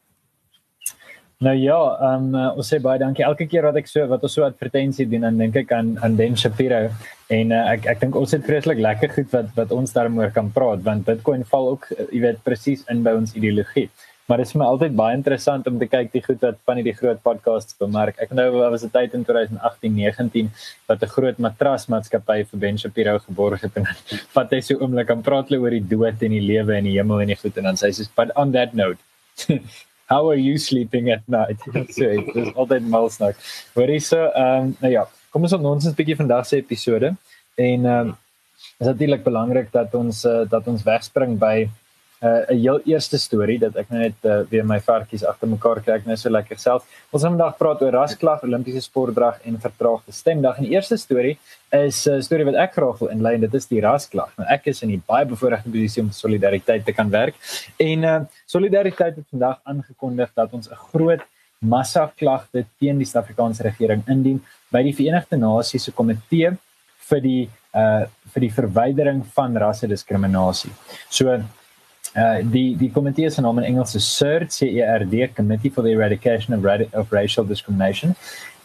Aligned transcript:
Nou 1.44 1.52
ja, 1.60 1.78
ehm 2.00 2.30
um, 2.32 2.58
ons 2.62 2.70
sê 2.72 2.78
baie 2.80 3.00
dankie 3.00 3.26
elke 3.28 3.44
keer 3.52 3.66
wat 3.68 3.76
ek 3.76 3.90
so 3.92 4.06
wat 4.08 4.24
ons 4.24 4.38
so 4.38 4.46
advertensie 4.48 5.06
doen 5.12 5.26
dan 5.28 5.38
dink 5.42 5.58
ek 5.60 5.74
aan 5.76 5.90
aan 6.06 6.16
Ben 6.16 6.38
Shapiro 6.40 6.86
en 7.36 7.52
uh, 7.52 7.64
ek 7.74 7.90
ek 7.92 8.00
dink 8.06 8.16
ons 8.16 8.32
het 8.32 8.46
vreeslik 8.48 8.80
lekker 8.80 9.12
goed 9.18 9.34
wat 9.36 9.50
wat 9.58 9.74
ons 9.76 9.92
daaroor 9.98 10.32
kan 10.38 10.48
praat 10.56 10.86
want 10.86 11.04
Bitcoin 11.10 11.44
val 11.52 11.68
ook 11.74 11.90
jy 11.98 12.22
weet 12.24 12.40
presies 12.48 12.86
in 12.90 13.04
by 13.04 13.18
ons 13.20 13.36
ideologie. 13.36 13.90
Maar 14.26 14.42
dit 14.42 14.48
is 14.48 14.56
my 14.58 14.66
altyd 14.66 14.96
baie 14.98 15.14
interessant 15.14 15.68
om 15.70 15.76
te 15.78 15.86
kyk 15.86 16.08
die 16.14 16.24
goed 16.26 16.42
wat 16.42 16.58
van 16.66 16.80
hierdie 16.80 16.96
groot 16.98 17.20
podcasts 17.22 17.78
bemerk. 17.78 18.18
Ek 18.24 18.32
onthou 18.34 18.64
was 18.74 18.84
'n 18.84 18.90
tyd 18.90 19.14
in 19.14 19.26
2018-19 19.26 20.50
wat 20.88 21.04
'n 21.04 21.14
groot 21.16 21.38
matrasmaatskappy 21.38 22.40
vir 22.50 22.60
Ben 22.60 22.78
Shapiro 22.78 23.20
geborg 23.20 23.62
het 23.62 23.78
en 23.78 23.86
wat 24.34 24.52
hy 24.56 24.62
so 24.62 24.80
oomblik 24.82 25.12
aan 25.12 25.22
praat 25.22 25.52
oor 25.52 25.70
die 25.70 25.88
dood 25.96 26.24
en 26.24 26.32
die 26.32 26.42
lewe 26.42 26.74
en 26.74 26.84
die 26.84 26.98
hemel 26.98 27.22
en 27.22 27.28
die 27.28 27.38
goed 27.38 27.58
en 27.58 27.64
dan 27.64 27.78
sê 27.78 27.88
hy 27.88 27.92
so 27.92 28.04
but 28.16 28.32
on 28.36 28.52
that 28.52 28.74
note 28.74 28.98
how 30.12 30.30
are 30.30 30.42
you 30.42 30.58
sleeping 30.58 31.12
at 31.12 31.22
night? 31.28 31.60
so 31.98 32.04
dit 32.10 32.36
is 32.36 32.54
altyd 32.56 32.84
mal 32.88 33.10
snaak. 33.10 33.38
Hoor 33.76 33.90
jy 33.90 34.00
so 34.00 34.18
ehm 34.18 34.70
um, 34.70 34.78
nou 34.82 34.92
ja, 34.92 35.06
kom 35.30 35.44
ons 35.44 35.54
op 35.54 35.64
ons 35.64 35.86
'n 35.86 35.94
bietjie 35.94 36.18
vandag 36.18 36.46
se 36.46 36.58
episode 36.58 37.16
en 37.56 37.86
ehm 37.86 38.08
um, 38.10 38.18
is 38.80 38.88
natuurlik 38.88 39.24
belangrik 39.24 39.72
dat 39.72 39.94
ons 39.94 40.26
uh, 40.26 40.50
dat 40.50 40.68
ons 40.68 40.84
wegspring 40.84 41.38
by 41.40 41.70
'n 42.26 42.54
uh, 42.54 42.62
heel 42.62 42.80
eerste 42.92 43.18
storie 43.18 43.58
dat 43.60 43.76
ek 43.76 43.90
nou 43.90 44.00
net 44.02 44.26
uh, 44.26 44.42
weer 44.50 44.66
my 44.66 44.80
varkies 44.80 45.26
agter 45.26 45.48
mekaar 45.48 45.82
kry 45.84 45.96
ek 46.00 46.06
nou 46.06 46.16
so 46.18 46.30
lekker 46.30 46.58
self. 46.58 46.86
Ons 47.12 47.24
gaan 47.24 47.36
vandag 47.36 47.58
praat 47.58 47.82
oor 47.82 47.92
rasklag, 47.92 48.44
Olimpiese 48.44 48.82
sportdrag 48.82 49.40
en 49.46 49.60
vertraagde 49.62 50.12
stemdag. 50.12 50.58
En 50.58 50.64
die 50.64 50.74
eerste 50.74 50.98
storie 50.98 51.38
is 51.72 52.08
'n 52.08 52.18
uh, 52.18 52.22
storie 52.22 52.46
wat 52.46 52.56
ek 52.56 52.74
graag 52.74 53.00
wil 53.00 53.10
inlei 53.10 53.36
en 53.36 53.42
dit 53.42 53.54
is 53.54 53.68
die 53.68 53.82
rasklag. 53.82 54.32
Nou 54.38 54.48
ek 54.50 54.68
is 54.68 54.82
in 54.82 54.92
'n 54.92 55.04
baie 55.06 55.26
bevoordeelde 55.26 55.70
posisie 55.70 56.04
om 56.04 56.12
solidariteit 56.12 56.86
te 56.86 56.94
kan 56.94 57.10
werk. 57.10 57.36
En 57.78 58.04
uh, 58.04 58.20
solidariteit 58.46 59.16
het 59.16 59.28
vandag 59.30 59.60
aangekondig 59.64 60.30
dat 60.34 60.54
ons 60.54 60.70
'n 60.70 60.76
groot 60.92 61.22
massa 61.60 62.12
klagte 62.18 62.66
teen 62.80 62.98
die 62.98 63.06
Suid-Afrikaanse 63.06 63.64
regering 63.64 64.04
indien 64.08 64.42
by 64.72 64.84
die 64.84 64.94
Verenigde 64.96 65.38
Nasies 65.38 65.84
se 65.84 65.92
komitee 65.92 66.58
vir 67.10 67.22
die 67.22 67.50
uh 67.76 68.06
vir 68.34 68.42
die 68.42 68.52
verwydering 68.52 69.22
van 69.36 69.56
rassediskriminasie. 69.56 70.72
So 71.10 71.32
Uh 72.16 72.40
die 72.48 72.78
die 72.80 72.88
komitee 72.96 73.30
se 73.30 73.42
naam 73.44 73.58
in 73.60 73.66
Engels 73.68 73.96
is 74.00 74.06
CERD, 74.08 74.54
C 74.54 74.68
E 74.78 74.84
R 74.88 75.04
D, 75.04 75.28
Committee 75.36 75.70
for 75.70 75.84
the 75.84 75.92
Eradication 75.92 76.56
of, 76.56 76.64
Radi 76.64 76.88
of 76.94 77.12
Racial 77.12 77.44
Discrimination. 77.46 78.16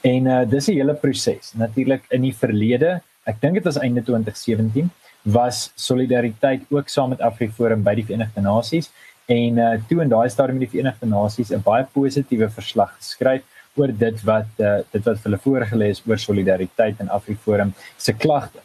En 0.06 0.26
uh 0.26 0.44
dis 0.46 0.68
'n 0.68 0.76
hele 0.78 0.94
proses. 0.94 1.52
Natuurlik 1.54 2.06
in 2.10 2.22
die 2.22 2.34
verlede, 2.34 3.00
ek 3.26 3.40
dink 3.40 3.54
dit 3.54 3.64
was 3.64 3.78
einde 3.78 4.02
2017, 4.02 4.90
was 5.22 5.72
solidariteit 5.74 6.62
ook 6.70 6.88
saam 6.88 7.10
met 7.10 7.20
AfriForum 7.20 7.82
by 7.82 7.94
die 7.94 8.04
Verenigde 8.04 8.40
Nasies 8.40 8.92
en 9.26 9.58
uh 9.58 9.74
toe 9.88 10.00
in 10.02 10.08
daai 10.08 10.30
stadium 10.30 10.58
met 10.58 10.70
die 10.70 10.78
Verenigde 10.78 11.06
Nasies 11.06 11.50
'n 11.50 11.62
baie 11.62 11.84
positiewe 11.92 12.50
verslag 12.50 12.96
geskryf 12.98 13.42
oor 13.74 13.90
dit 13.90 14.22
wat 14.22 14.50
uh 14.58 14.78
dit 14.92 15.04
wat 15.04 15.18
hulle 15.26 15.38
voorgelê 15.38 15.90
is 15.90 16.02
oor 16.06 16.18
solidariteit 16.18 17.00
en 17.00 17.08
AfriForum 17.08 17.74
se 17.96 18.12
klagte. 18.12 18.62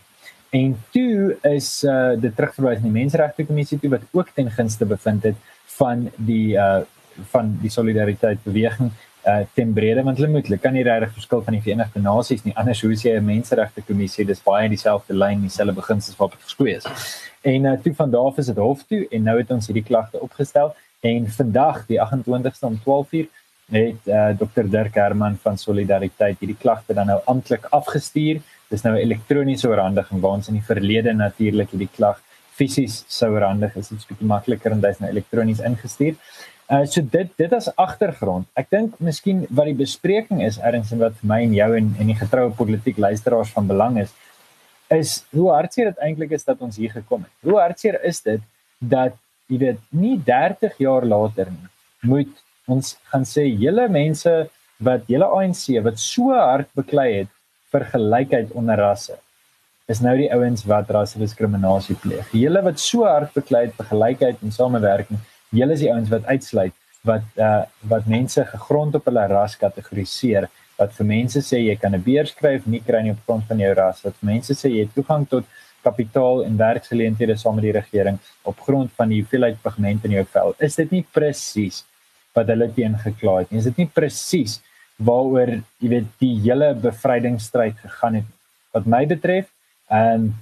En 0.55 0.75
toe 0.93 1.37
is 1.55 1.69
uh 1.83 2.13
dit 2.21 2.35
terugverwys 2.35 2.79
na 2.79 2.87
die 2.87 2.95
Menseregte 2.95 3.45
Kommissie 3.47 3.79
toe 3.81 3.89
wat 3.95 4.05
ook 4.15 4.29
ten 4.37 4.51
gunste 4.57 4.85
bevind 4.87 5.25
het 5.27 5.41
van 5.79 6.07
die 6.15 6.55
uh 6.55 6.83
van 7.31 7.51
die 7.61 7.71
solidariteit 7.71 8.39
beweging 8.43 8.91
uh 9.25 9.41
ten 9.57 9.73
brede 9.73 10.03
want 10.03 10.19
hulle 10.19 10.31
moet 10.31 10.47
hulle 10.47 10.59
kan 10.61 10.75
nie 10.77 10.83
regtig 10.87 11.13
verskil 11.17 11.43
van 11.43 11.57
die 11.57 11.61
Verenigde 11.65 12.01
Nasies 12.03 12.43
nie 12.45 12.55
anders 12.61 12.81
hoe 12.85 12.93
jy 12.93 13.15
'n 13.17 13.25
Menseregte 13.25 13.83
Kommissie 13.87 14.25
dis 14.25 14.43
baie 14.47 14.69
dieselfde 14.69 15.13
lyn 15.13 15.41
dieselfde 15.41 15.75
beginsels 15.81 16.17
dit 16.17 16.43
geskei 16.47 16.75
is. 16.75 16.85
En 17.41 17.65
uh 17.65 17.77
toe 17.83 17.95
van 17.95 18.11
daar 18.11 18.31
af 18.31 18.37
is 18.37 18.51
dit 18.53 18.57
hof 18.67 18.83
toe 18.83 19.07
en 19.11 19.23
nou 19.23 19.37
het 19.37 19.51
ons 19.51 19.67
hierdie 19.67 19.87
klagte 19.91 20.21
opgestel 20.21 20.75
en 21.01 21.27
vandag 21.39 21.85
die 21.87 21.99
28ste 21.99 22.71
om 22.71 22.79
12:00 22.85 23.27
het 23.71 24.01
uh 24.07 24.29
Dr 24.39 24.69
Dirk 24.69 24.95
Herman 24.95 25.37
van 25.41 25.57
Solidariteit 25.57 26.39
hierdie 26.39 26.61
klagte 26.61 26.93
dan 26.93 27.07
nou 27.07 27.19
amptelik 27.25 27.65
afgestuur 27.65 28.41
dis 28.69 28.83
nou 28.83 28.93
'n 28.95 29.01
elektroniese 29.01 29.67
oorhandiging 29.69 30.21
waar 30.21 30.37
ons 30.39 30.47
in 30.47 30.59
die 30.59 30.67
verlede 30.71 31.13
natuurlik 31.13 31.69
hierdie 31.71 31.91
klag 31.97 32.21
fisies 32.55 33.03
sou 33.07 33.33
oorhandig 33.35 33.75
is 33.75 33.89
dit 33.91 34.07
bietjie 34.09 34.27
makliker 34.27 34.71
en 34.71 34.81
dis 34.81 34.99
nou 34.99 35.09
elektronies 35.09 35.59
ingestuur. 35.59 36.15
Uh 36.71 36.85
so 36.85 37.01
dit 37.01 37.29
dit 37.37 37.53
as 37.53 37.67
agtergrond. 37.77 38.47
Ek 38.55 38.69
dink 38.69 38.95
miskien 38.99 39.45
wat 39.49 39.65
die 39.65 39.77
bespreking 39.77 40.41
is 40.41 40.57
erns 40.57 40.91
en 40.91 41.03
wat 41.03 41.13
vir 41.19 41.27
my 41.33 41.41
en 41.43 41.53
jou 41.53 41.69
en 41.77 41.91
en 41.99 42.07
die 42.07 42.21
getroue 42.21 42.55
politiek 42.61 42.97
luisteraars 42.97 43.51
van 43.57 43.67
belang 43.67 43.99
is 44.05 44.15
is 44.93 45.11
hoe 45.33 45.49
hartseer 45.49 45.91
dit 45.91 46.01
eintlik 46.07 46.31
is 46.31 46.43
dat 46.43 46.61
ons 46.61 46.77
hier 46.77 46.91
gekom 46.93 47.23
het. 47.25 47.31
Hoe 47.43 47.59
hartseer 47.59 47.99
is 48.05 48.21
dit 48.21 48.41
dat 48.79 49.13
jy 49.49 49.57
weet 49.61 49.79
nie 49.91 50.17
30 50.25 50.77
jaar 50.81 51.05
later 51.05 51.51
nie 51.51 51.69
moet 52.05 52.31
ons 52.67 52.95
gaan 53.11 53.25
sê 53.29 53.45
julle 53.45 53.87
mense 53.89 54.33
wat 54.87 55.09
julle 55.11 55.27
ANC 55.37 55.65
wat 55.85 55.99
so 56.01 56.33
hard 56.33 56.69
beklei 56.77 57.09
het 57.21 57.31
vir 57.71 57.85
gelykheid 57.91 58.51
onder 58.53 58.77
rasse. 58.77 59.17
Is 59.87 60.01
nou 60.01 60.15
die 60.17 60.31
ouens 60.33 60.65
wat 60.65 60.89
rassediskriminasie 60.89 61.95
pleeg. 62.01 62.31
Julle 62.33 62.61
wat 62.65 62.79
so 62.81 63.05
hard 63.05 63.33
beklei 63.33 63.67
het 63.67 63.75
vir 63.77 63.89
gelykheid 63.91 64.41
en 64.41 64.51
samewerking, 64.51 65.21
julle 65.53 65.77
is 65.77 65.83
die 65.83 65.91
ouens 65.93 66.09
wat 66.13 66.25
uitsluit 66.25 66.73
wat 67.05 67.41
uh 67.47 67.63
wat 67.89 68.07
mense 68.09 68.45
gegrond 68.49 68.95
op 68.97 69.05
hulle 69.09 69.27
ras 69.29 69.55
kategoriseer 69.61 70.47
wat 70.79 70.95
vir 70.97 71.07
mense 71.11 71.41
sê 71.49 71.59
jy 71.61 71.75
kan 71.81 71.93
'n 71.95 72.03
beurs 72.07 72.31
skryf 72.33 72.65
nie 72.65 72.81
kry 72.87 73.01
nie 73.03 73.11
op 73.11 73.21
grond 73.27 73.45
van 73.49 73.59
jou 73.59 73.73
ras 73.73 74.01
wat 74.05 74.15
mense 74.21 74.53
sê 74.53 74.71
jy 74.73 74.81
het 74.85 74.95
toegang 74.95 75.27
tot 75.29 75.45
kapitaal 75.85 76.43
en 76.45 76.57
werksgeleenthede 76.57 77.37
saam 77.37 77.59
met 77.59 77.67
die 77.67 77.75
regering 77.79 78.17
op 78.51 78.61
grond 78.67 78.91
van 78.99 79.11
die 79.13 79.21
hoeveelheid 79.21 79.59
pigment 79.63 80.05
in 80.05 80.15
jou 80.17 80.25
vel. 80.33 80.55
Is 80.67 80.77
dit 80.81 80.91
nie 80.91 81.03
presies 81.17 81.83
wat 82.35 82.49
hulle 82.51 82.69
teen 82.77 82.97
gekla 83.03 83.39
het 83.43 83.51
nie? 83.51 83.61
Is 83.61 83.69
dit 83.69 83.83
nie 83.83 83.89
presies 83.99 84.59
waaroor 84.97 85.51
jy 85.83 85.89
weet 85.91 86.07
die 86.23 86.33
hele 86.45 86.73
bevrydingsstryd 86.79 87.77
gegaan 87.83 88.21
het 88.21 88.31
wat 88.75 88.87
my 88.87 89.05
betref 89.05 89.51
en 89.89 90.33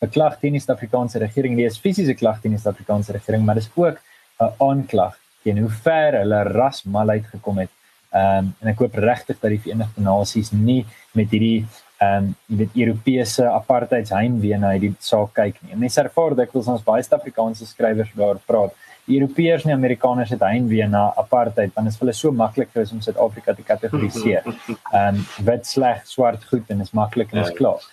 'n 0.00 0.10
klag 0.10 0.38
teen 0.40 0.52
die 0.52 0.60
Suid-Afrikaanse 0.60 1.18
regering 1.18 1.56
nie 1.56 1.66
is 1.66 1.78
fisiese 1.78 2.14
klag 2.14 2.40
teen 2.40 2.52
die 2.52 2.60
Suid-Afrikaanse 2.60 3.12
regering 3.12 3.44
maar 3.44 3.54
dis 3.54 3.70
ook 3.74 4.00
'n 4.40 4.52
aanklag 4.58 5.18
teen 5.42 5.58
hoe 5.58 5.70
ver 5.70 6.18
hulle 6.20 6.42
rasmalheid 6.42 7.26
gekom 7.26 7.58
het 7.58 7.70
um, 8.14 8.50
en 8.60 8.72
ek 8.72 8.82
hoop 8.82 8.94
regtig 8.94 9.38
dat 9.40 9.50
die 9.50 9.60
Verenigde 9.60 10.02
Nasies 10.02 10.52
nie 10.52 10.84
met 11.12 11.30
hierdie 11.30 11.64
ehm 12.00 12.24
um, 12.24 12.28
jy 12.48 12.56
weet 12.56 12.76
Europese 12.80 13.44
apartheidsheimwee 13.44 14.56
na 14.58 14.70
hierdie 14.72 14.94
saak 15.04 15.34
kyk 15.36 15.58
nie. 15.62 15.76
Mense 15.76 16.00
ervaar 16.00 16.32
dikwels 16.38 16.70
ons 16.72 16.84
baie 16.84 17.02
Suid-Afrikaanse 17.04 17.66
skrywers 17.68 18.14
daar 18.16 18.40
praat 18.46 18.72
die 19.10 19.18
Europeërs 19.18 19.66
en 19.66 19.72
die 19.72 19.76
Amerikaners 19.76 20.32
het 20.34 20.42
heenweë 20.44 20.88
na 20.90 21.08
apartheid 21.18 21.74
want 21.74 21.88
dit 21.88 21.94
is 21.94 21.98
vir 21.98 22.06
hulle 22.06 22.16
so 22.16 22.32
maklik 22.32 22.72
vir 22.74 22.88
om 22.94 23.02
Suid-Afrika 23.04 23.54
te 23.56 23.66
kategoriseer. 23.66 24.46
Ehm 24.94 25.20
um, 25.20 25.22
wit 25.46 25.66
sleg, 25.66 26.02
swart 26.06 26.44
goed 26.50 26.70
en 26.70 26.84
is 26.84 26.94
maklik 26.96 27.34
en 27.34 27.42
is 27.44 27.52
ja. 27.52 27.56
klaar. 27.58 27.86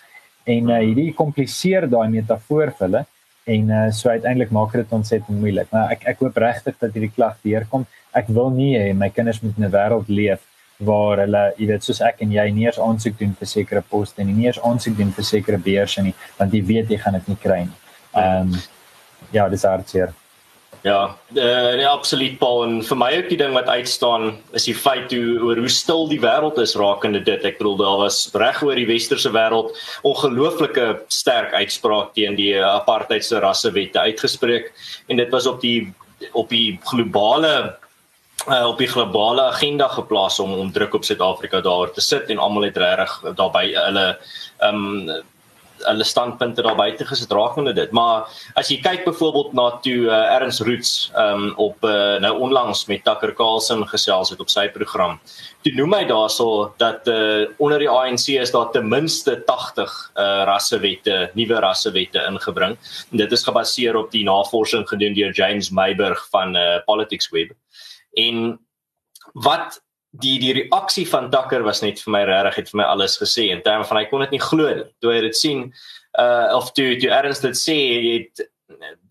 En 0.48 0.70
uh, 0.70 0.80
hierdie 0.84 1.12
kompliseer 1.18 1.88
daai 1.90 2.08
metafoor 2.12 2.72
vir 2.78 2.86
hulle 2.86 3.04
en 3.48 3.72
uh, 3.72 3.84
so 3.96 4.12
uiteindelik 4.12 4.52
maak 4.52 4.76
dit 4.76 4.92
ontsettend 4.92 5.40
moeilik. 5.40 5.70
Maar 5.72 5.96
ek 5.96 6.06
ek 6.12 6.22
hoop 6.24 6.38
regtig 6.44 6.78
dat 6.78 6.94
hierdie 6.94 7.14
klag 7.14 7.38
deurkom. 7.44 7.88
Ek 8.16 8.30
wil 8.38 8.52
nie 8.54 8.74
hê 8.76 8.92
my 8.94 9.10
kinders 9.10 9.42
moet 9.42 9.58
in 9.58 9.68
'n 9.68 9.74
wêreld 9.74 10.08
leef 10.20 10.44
waar 10.78 11.24
hulle, 11.24 11.42
jy 11.58 11.66
weet, 11.72 11.82
soos 11.82 12.00
ek 12.06 12.20
en 12.22 12.32
jy 12.32 12.44
nie 12.54 12.68
eens 12.68 12.78
aansoek 12.78 13.16
doen 13.18 13.34
vir 13.34 13.48
sekere 13.50 13.82
poste 13.82 14.22
en 14.22 14.30
nie 14.30 14.46
eens 14.46 14.60
aansoek 14.62 14.94
doen 14.96 15.10
vir 15.16 15.24
sekere 15.26 15.58
beurse 15.58 16.02
nie, 16.02 16.14
want 16.38 16.54
jy 16.54 16.62
weet 16.62 16.92
jy 16.92 16.98
gaan 17.02 17.18
dit 17.18 17.28
nie 17.28 17.40
kry 17.42 17.60
nie. 17.66 17.78
Ehm 18.14 18.54
um, 18.54 18.60
ja, 19.34 19.48
dis 19.48 19.66
hartseer. 19.66 20.14
Ja, 20.86 21.16
uh, 21.34 21.74
nee 21.74 21.86
absoluut 21.88 22.36
Paul 22.38 22.60
en 22.64 22.76
vir 22.86 22.98
my 23.00 23.08
ook 23.18 23.28
die 23.32 23.38
ding 23.40 23.54
wat 23.56 23.66
uitstaan 23.66 24.36
is 24.54 24.68
die 24.68 24.76
feit 24.78 25.10
hoe 25.10 25.40
oor 25.42 25.58
hoe 25.58 25.72
stil 25.72 26.06
die 26.06 26.20
wêreld 26.22 26.60
is 26.62 26.76
rakende 26.78 27.18
dit. 27.26 27.42
Ek 27.44 27.58
bedoel 27.58 27.80
daar 27.80 27.96
was 28.04 28.20
reg 28.38 28.60
oor 28.62 28.78
die 28.78 28.86
westerse 28.86 29.32
wêreld 29.34 29.74
ongelooflike 30.06 30.86
sterk 31.10 31.56
uitspraak 31.58 32.14
teen 32.14 32.38
die 32.38 32.52
apartheidse 32.62 33.42
rassewette 33.42 34.06
uitgespreek 34.06 34.70
en 35.10 35.18
dit 35.18 35.34
was 35.34 35.50
op 35.50 35.58
die 35.64 35.90
op 36.32 36.48
die 36.54 36.78
globale 36.86 37.54
uh, 38.46 38.66
op 38.68 38.78
die 38.78 38.90
globale 38.90 39.48
agenda 39.50 39.88
geplaas 39.88 40.38
om 40.38 40.54
om 40.54 40.70
druk 40.72 40.94
op 40.94 41.04
Suid-Afrika 41.04 41.60
daar 41.60 41.90
te 41.90 42.04
sit 42.04 42.30
en 42.30 42.38
almal 42.38 42.70
het 42.70 42.78
regtig 42.78 43.34
daarbey 43.34 43.72
hulle 43.74 44.06
ehm 44.62 44.86
um, 44.86 45.26
hulle 45.86 46.04
standpunte 46.04 46.62
daar 46.64 46.76
buite 46.78 47.06
gesit 47.06 47.32
rakende 47.32 47.72
dit. 47.76 47.92
Maar 47.96 48.28
as 48.58 48.70
jy 48.72 48.78
kyk 48.82 49.04
byvoorbeeld 49.06 49.54
na 49.56 49.68
toe 49.84 50.08
uh, 50.08 50.18
Ernst 50.36 50.64
Roots 50.66 50.92
um, 51.18 51.50
op 51.56 51.84
uh, 51.86 52.18
nou 52.22 52.34
onlangs 52.48 52.84
met 52.90 53.04
Tucker 53.04 53.34
Carlson 53.38 53.84
gesels 53.88 54.32
het 54.34 54.40
op 54.40 54.52
sy 54.52 54.68
program. 54.74 55.18
Toe 55.66 55.74
noem 55.76 55.96
hy 55.98 56.04
daarso 56.10 56.72
dat 56.82 57.08
uh, 57.10 57.48
onder 57.62 57.82
die 57.82 57.90
ANC 57.90 58.28
is 58.38 58.54
daar 58.54 58.70
ten 58.74 58.88
minste 58.88 59.38
80 59.46 59.88
uh, 59.88 60.44
rassewette, 60.48 61.18
nuwe 61.38 61.60
rassewette 61.64 62.22
ingebring. 62.28 62.78
En 63.10 63.24
dit 63.24 63.32
is 63.32 63.44
gebaseer 63.46 63.96
op 63.96 64.10
die 64.14 64.24
navorsing 64.28 64.86
gedoen 64.88 65.16
deur 65.16 65.34
James 65.36 65.70
Mayberg 65.70 66.24
van 66.32 66.56
uh, 66.56 66.78
Politics 66.86 67.30
Web. 67.34 67.54
En 68.18 68.58
wat 69.32 69.80
die 70.10 70.38
die 70.40 70.52
reaksie 70.56 71.06
van 71.08 71.30
Tucker 71.30 71.62
was 71.66 71.82
net 71.84 72.00
vir 72.00 72.12
my 72.12 72.22
regtig 72.28 72.62
het 72.62 72.70
vir 72.72 72.80
my 72.82 72.86
alles 72.94 73.18
gesê. 73.20 73.48
In 73.52 73.62
terme 73.62 73.84
van 73.84 74.00
hy 74.00 74.06
kon 74.08 74.24
dit 74.24 74.36
nie 74.36 74.42
glo 74.42 74.68
nie. 74.74 74.86
Toe 75.02 75.12
hy 75.12 75.20
dit 75.26 75.36
sien 75.36 75.66
uh 76.18 76.54
of 76.56 76.72
toe 76.72 76.96
toe 77.00 77.12
Ernst 77.12 77.44
dit 77.44 77.58
sê 77.58 77.76
het 78.06 78.48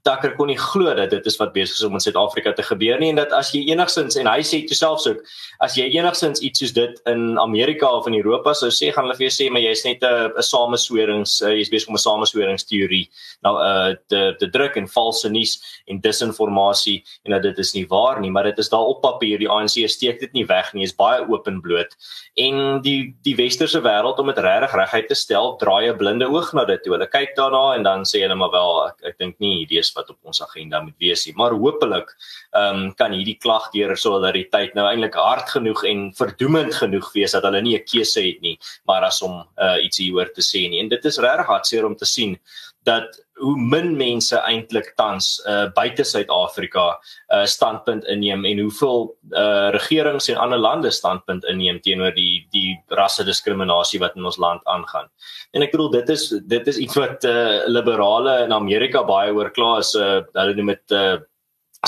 Tucker 0.07 0.33
kon 0.37 0.47
nie 0.51 0.57
glo 0.59 0.93
dat 0.95 1.11
dit 1.11 1.25
is 1.29 1.37
wat 1.41 1.53
besig 1.55 1.75
is 1.75 1.85
om 1.87 1.97
in 1.97 2.03
Suid-Afrika 2.03 2.53
te 2.55 2.63
gebeur 2.63 2.99
nie 3.01 3.09
en 3.11 3.19
dat 3.19 3.33
as 3.35 3.51
jy 3.55 3.65
enigsins 3.73 4.17
en 4.19 4.29
hy 4.31 4.39
sê 4.47 4.61
dit 4.63 4.79
selfs 4.79 5.07
ook 5.09 5.19
as 5.65 5.75
jy 5.79 5.89
enigsins 5.97 6.43
iets 6.47 6.63
soos 6.63 6.73
dit 6.77 7.01
in 7.11 7.37
Amerika 7.43 7.89
of 7.99 8.07
in 8.07 8.15
Europa 8.19 8.53
sou 8.55 8.71
sê 8.73 8.93
gaan 8.95 9.07
hulle 9.07 9.17
vir 9.19 9.27
jou 9.27 9.35
sê 9.37 9.49
maar 9.51 9.65
jy's 9.65 9.83
net 9.85 10.03
'n 10.03 10.31
'n 10.31 10.47
sameswerings 10.49 11.41
uh, 11.41 11.51
jy's 11.51 11.73
besig 11.73 11.89
om 11.91 11.99
'n 11.99 12.05
samesweringsteorie 12.07 13.05
nou 13.43 13.55
uh 13.59 13.95
te 14.07 14.35
te 14.39 14.47
druk 14.49 14.77
en 14.77 14.87
valse 14.87 15.29
nuus 15.29 15.59
en 15.87 15.99
disinformasie 15.99 17.03
en 17.25 17.31
dat 17.35 17.43
dit 17.43 17.59
is 17.59 17.73
nie 17.73 17.85
waar 17.87 18.21
nie 18.21 18.31
maar 18.31 18.43
dit 18.43 18.57
is 18.59 18.69
daar 18.69 18.87
op 18.87 19.01
papier 19.01 19.37
die 19.39 19.49
ANC 19.49 19.83
steek 19.89 20.19
dit 20.19 20.33
nie 20.33 20.45
weg 20.45 20.73
nie 20.73 20.83
is 20.83 20.95
baie 20.95 21.21
openbloot 21.27 21.95
en 22.37 22.81
die 22.81 23.15
die 23.25 23.35
westerse 23.35 23.81
wêreld 23.81 24.19
om 24.21 24.27
dit 24.31 24.37
regtig 24.37 24.75
reguit 24.77 25.07
te 25.09 25.15
stel 25.15 25.55
draai 25.61 25.89
'n 25.89 25.97
blinde 25.97 26.27
oog 26.29 26.53
na 26.53 26.65
dit 26.65 26.83
toe. 26.83 26.93
Hulle 26.93 27.07
kyk 27.07 27.35
daarna 27.35 27.75
en 27.75 27.83
dan 27.83 28.05
sê 28.05 28.21
hulle 28.21 28.35
maar 28.35 28.51
wel 28.51 28.87
ek, 28.87 28.97
ek 29.03 29.17
dink 29.17 29.39
nie 29.39 29.65
idees 29.65 29.91
wat 29.97 30.09
op 30.13 30.31
ons 30.31 30.41
agenda 30.45 30.81
moet 30.85 30.95
wees 31.03 31.25
nie. 31.27 31.35
Maar 31.35 31.57
hopelik 31.57 32.13
ehm 32.51 32.83
um, 32.87 32.93
kan 32.99 33.15
hierdie 33.15 33.37
klag 33.41 33.69
deur 33.73 33.95
solidariteit 33.97 34.75
nou 34.77 34.87
eintlik 34.87 35.17
hard 35.19 35.49
genoeg 35.49 35.83
en 35.89 36.07
verdoemend 36.17 36.73
genoeg 36.75 37.11
wees 37.13 37.35
dat 37.35 37.43
hulle 37.43 37.61
nie 37.61 37.75
'n 37.77 37.85
keuse 37.85 38.21
het 38.21 38.41
nie, 38.41 38.57
maar 38.85 39.03
as 39.03 39.21
om 39.21 39.43
uh, 39.57 39.77
iets 39.83 39.97
hieroor 39.97 40.31
te 40.33 40.41
sê 40.41 40.69
nie. 40.69 40.79
En 40.79 40.89
dit 40.89 41.05
is 41.05 41.17
regtig 41.17 41.47
hartseer 41.47 41.85
om 41.85 41.95
te 41.95 42.05
sien 42.05 42.39
dat 42.83 43.26
hoe 43.39 43.55
min 43.57 43.93
mense 43.97 44.37
eintlik 44.49 44.93
tans 44.99 45.37
uh 45.45 45.67
buite 45.75 46.05
Suid-Afrika 46.07 46.87
uh 47.33 47.45
standpunt 47.45 48.07
inneem 48.09 48.45
en 48.45 48.61
hoeveel 48.65 49.07
uh 49.35 49.69
regerings 49.75 50.29
en 50.29 50.41
ander 50.41 50.61
lande 50.61 50.91
standpunt 50.91 51.45
inneem 51.51 51.79
teenoor 51.85 52.15
die 52.15 52.47
die 52.55 52.75
rasse 52.99 53.25
diskriminasie 53.27 54.01
wat 54.03 54.17
in 54.17 54.25
ons 54.25 54.39
land 54.41 54.61
aangaan. 54.65 55.09
En 55.53 55.65
ek 55.65 55.73
bedoel 55.75 55.91
dit 55.99 56.13
is 56.15 56.27
dit 56.45 56.67
is 56.67 56.81
iets 56.87 56.99
wat 56.99 57.25
uh 57.29 57.63
liberale 57.67 58.43
in 58.45 58.53
Amerika 58.55 59.03
baie 59.07 59.33
oor 59.33 59.51
kla 59.55 59.77
is 59.83 59.95
uh 59.95 60.21
hulle 60.33 60.57
noem 60.57 60.75
dit 60.75 60.97
uh 60.97 61.17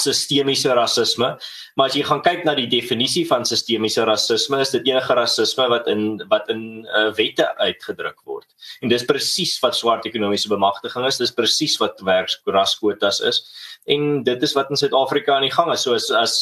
sistemiese 0.01 0.73
rasisme. 0.75 1.33
Maar 1.77 1.91
as 1.91 1.95
jy 1.97 2.03
gaan 2.07 2.21
kyk 2.25 2.45
na 2.47 2.55
die 2.57 2.67
definisie 2.71 3.25
van 3.29 3.45
sistemiese 3.47 4.05
rasisme, 4.07 4.59
is 4.63 4.73
dit 4.75 4.87
enige 4.89 5.15
rasisme 5.17 5.67
wat 5.71 5.87
in 5.91 6.21
wat 6.31 6.49
in 6.53 6.85
uh, 6.87 7.09
wette 7.17 7.47
uitgedruk 7.59 8.19
word. 8.27 8.47
En 8.81 8.91
dis 8.91 9.05
presies 9.07 9.57
wat 9.63 9.77
swart 9.77 10.07
ekonomiese 10.09 10.51
bemagtiging 10.51 11.07
is, 11.07 11.21
dis 11.21 11.35
presies 11.35 11.77
wat 11.81 12.01
werksraskwotas 12.05 13.21
is. 13.27 13.43
En 13.89 14.23
dit 14.23 14.43
is 14.43 14.55
wat 14.57 14.71
in 14.71 14.79
Suid-Afrika 14.79 15.35
aan 15.35 15.47
die 15.47 15.53
gang 15.53 15.71
is. 15.73 15.85
So 15.85 15.95
as 15.95 16.09
as 16.11 16.39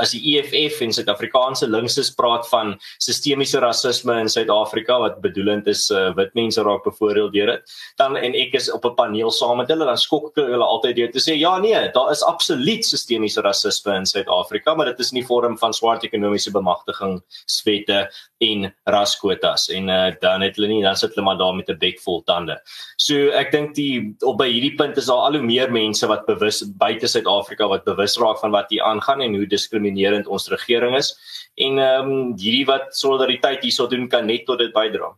as 0.00 0.14
die 0.14 0.22
EFF 0.34 0.80
en 0.84 0.92
Suid-Afrikaanse 0.96 1.68
linkses 1.68 2.10
praat 2.16 2.46
van 2.48 2.74
sistemiese 3.02 3.60
rasisme 3.60 4.16
in 4.22 4.30
Suid-Afrika 4.32 4.96
wat 5.02 5.20
bedoelend 5.24 5.68
is 5.70 5.90
uh, 5.92 6.10
wit 6.16 6.32
mense 6.38 6.62
raak 6.64 6.84
bevoordeel 6.86 7.30
deur 7.34 7.52
dit 7.52 7.74
dan 8.00 8.16
en 8.16 8.36
ek 8.38 8.56
is 8.60 8.70
op 8.72 8.86
'n 8.88 8.94
paneel 8.96 9.30
saam 9.30 9.58
met 9.60 9.68
hulle 9.68 9.84
dan 9.84 10.00
skok 10.00 10.32
hulle 10.40 10.64
altyd 10.64 10.96
deur 10.96 11.12
te 11.12 11.20
sê 11.20 11.36
ja 11.38 11.58
nee 11.58 11.90
daar 11.94 12.10
is 12.10 12.22
absoluut 12.22 12.84
sistemiese 12.84 13.42
rasisme 13.44 13.96
in 13.96 14.06
Suid-Afrika 14.06 14.74
maar 14.74 14.86
dit 14.86 15.00
is 15.00 15.12
in 15.12 15.20
die 15.20 15.28
vorm 15.28 15.58
van 15.58 15.72
swart 15.72 16.04
ekonomiese 16.04 16.52
bemagtiging 16.52 17.20
swette 17.46 18.08
en 18.40 18.72
raskwotas 18.84 19.68
en 19.68 19.88
uh, 19.88 20.12
dan 20.20 20.42
het 20.44 20.56
hulle 20.56 20.68
nie 20.68 20.82
dan 20.82 20.96
sit 20.96 21.14
hulle 21.14 21.24
maar 21.26 21.38
daar 21.38 21.54
met 21.54 21.68
'n 21.68 21.78
bek 21.78 22.00
vol 22.00 22.22
tande. 22.22 22.56
So 22.98 23.30
ek 23.30 23.52
dink 23.52 23.74
die 23.74 24.16
op 24.22 24.38
by 24.38 24.48
hierdie 24.48 24.76
punt 24.76 24.96
is 24.96 25.06
daar 25.06 25.26
al 25.28 25.38
hoe 25.38 25.42
meer 25.42 25.70
mense 25.70 26.06
wat 26.06 26.26
bewus 26.26 26.62
buite 26.64 27.06
Suid-Afrika 27.06 27.68
wat 27.68 27.84
bewus 27.84 28.18
raak 28.18 28.38
van 28.40 28.50
wat 28.50 28.70
hier 28.70 28.82
aangaan 28.82 29.20
en 29.20 29.34
hoe 29.34 29.46
diskriminerend 29.74 30.30
ons 30.30 30.48
regering 30.52 30.96
is 30.96 31.14
en 31.56 31.78
ehm 31.78 32.08
um, 32.10 32.32
hierdie 32.38 32.66
wat 32.66 32.94
solidariteit 32.94 33.62
hierso 33.62 33.86
doen 33.86 34.08
kan 34.08 34.26
net 34.26 34.46
tot 34.46 34.58
dit 34.58 34.72
bydra. 34.74 35.12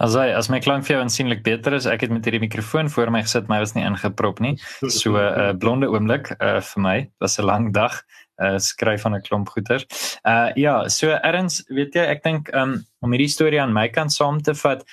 Also 0.00 0.20
as 0.20 0.48
my 0.48 0.60
klank 0.60 0.86
vir 0.86 0.96
jou 0.96 1.02
aansienlik 1.02 1.42
beter 1.44 1.74
is, 1.76 1.86
ek 1.86 2.06
het 2.06 2.10
met 2.10 2.24
hierdie 2.24 2.40
mikrofoon 2.40 2.88
voor 2.88 3.10
my 3.12 3.20
gesit, 3.20 3.48
maar 3.48 3.60
was 3.60 3.74
nie 3.74 3.84
ingeprop 3.84 4.40
nie. 4.40 4.56
So 4.88 5.16
'n 5.16 5.36
uh, 5.40 5.52
blonde 5.52 5.86
oomblik 5.86 6.32
uh, 6.40 6.60
vir 6.60 6.80
my. 6.80 7.10
Was 7.20 7.38
'n 7.38 7.44
lang 7.44 7.72
dag 7.72 8.00
uh, 8.40 8.56
skryf 8.56 9.02
van 9.02 9.14
'n 9.14 9.22
klomp 9.22 9.48
goeder. 9.48 9.84
Uh 10.24 10.48
ja, 10.54 10.88
so 10.88 11.10
erns, 11.10 11.62
weet 11.68 11.94
jy, 11.94 12.00
ek 12.00 12.22
dink 12.22 12.48
um, 12.54 12.80
om 13.00 13.12
hierdie 13.12 13.28
storie 13.28 13.60
aan 13.60 13.72
my 13.72 13.88
kant 13.88 14.12
saam 14.12 14.40
te 14.40 14.54
vat, 14.54 14.84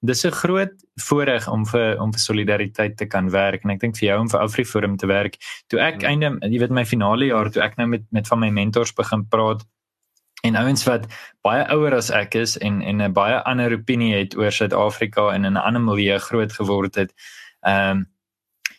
dis 0.00 0.24
'n 0.24 0.30
groot 0.30 0.72
voorreg 0.94 1.48
om 1.48 1.66
vir 1.66 2.00
om 2.00 2.12
vir 2.12 2.20
solidariteit 2.20 2.96
te 2.96 3.06
kan 3.06 3.30
werk 3.30 3.64
en 3.64 3.70
ek 3.70 3.80
dink 3.80 3.96
vir 3.96 4.08
jou 4.08 4.20
om 4.20 4.28
vir 4.28 4.40
Afriforum 4.40 4.96
te 4.96 5.06
werk. 5.06 5.36
Toe 5.66 5.80
ek 5.80 6.02
hmm. 6.02 6.04
einde, 6.04 6.48
jy 6.50 6.58
weet 6.58 6.70
my 6.70 6.84
finale 6.84 7.26
jaar 7.26 7.50
toe 7.50 7.62
ek 7.62 7.76
nou 7.76 7.86
met 7.86 8.02
met 8.10 8.28
van 8.28 8.38
my 8.38 8.50
mentors 8.50 8.92
begin 8.92 9.26
praat 9.28 9.64
en 10.44 10.56
ouens 10.56 10.84
wat 10.84 11.06
baie 11.42 11.64
ouer 11.74 11.94
as 11.94 12.10
ek 12.10 12.34
is 12.34 12.56
en 12.58 12.82
en 12.82 13.02
'n 13.02 13.12
baie 13.12 13.42
ander 13.42 13.72
opinie 13.72 14.14
het 14.14 14.36
oor 14.36 14.52
Suid-Afrika 14.52 15.30
en 15.34 15.44
in 15.44 15.52
'n 15.52 15.66
ander 15.66 15.82
milieu 15.82 16.18
groot 16.18 16.52
geword 16.52 16.94
het. 16.94 17.12
Ehm 17.66 17.90
um, 17.90 18.06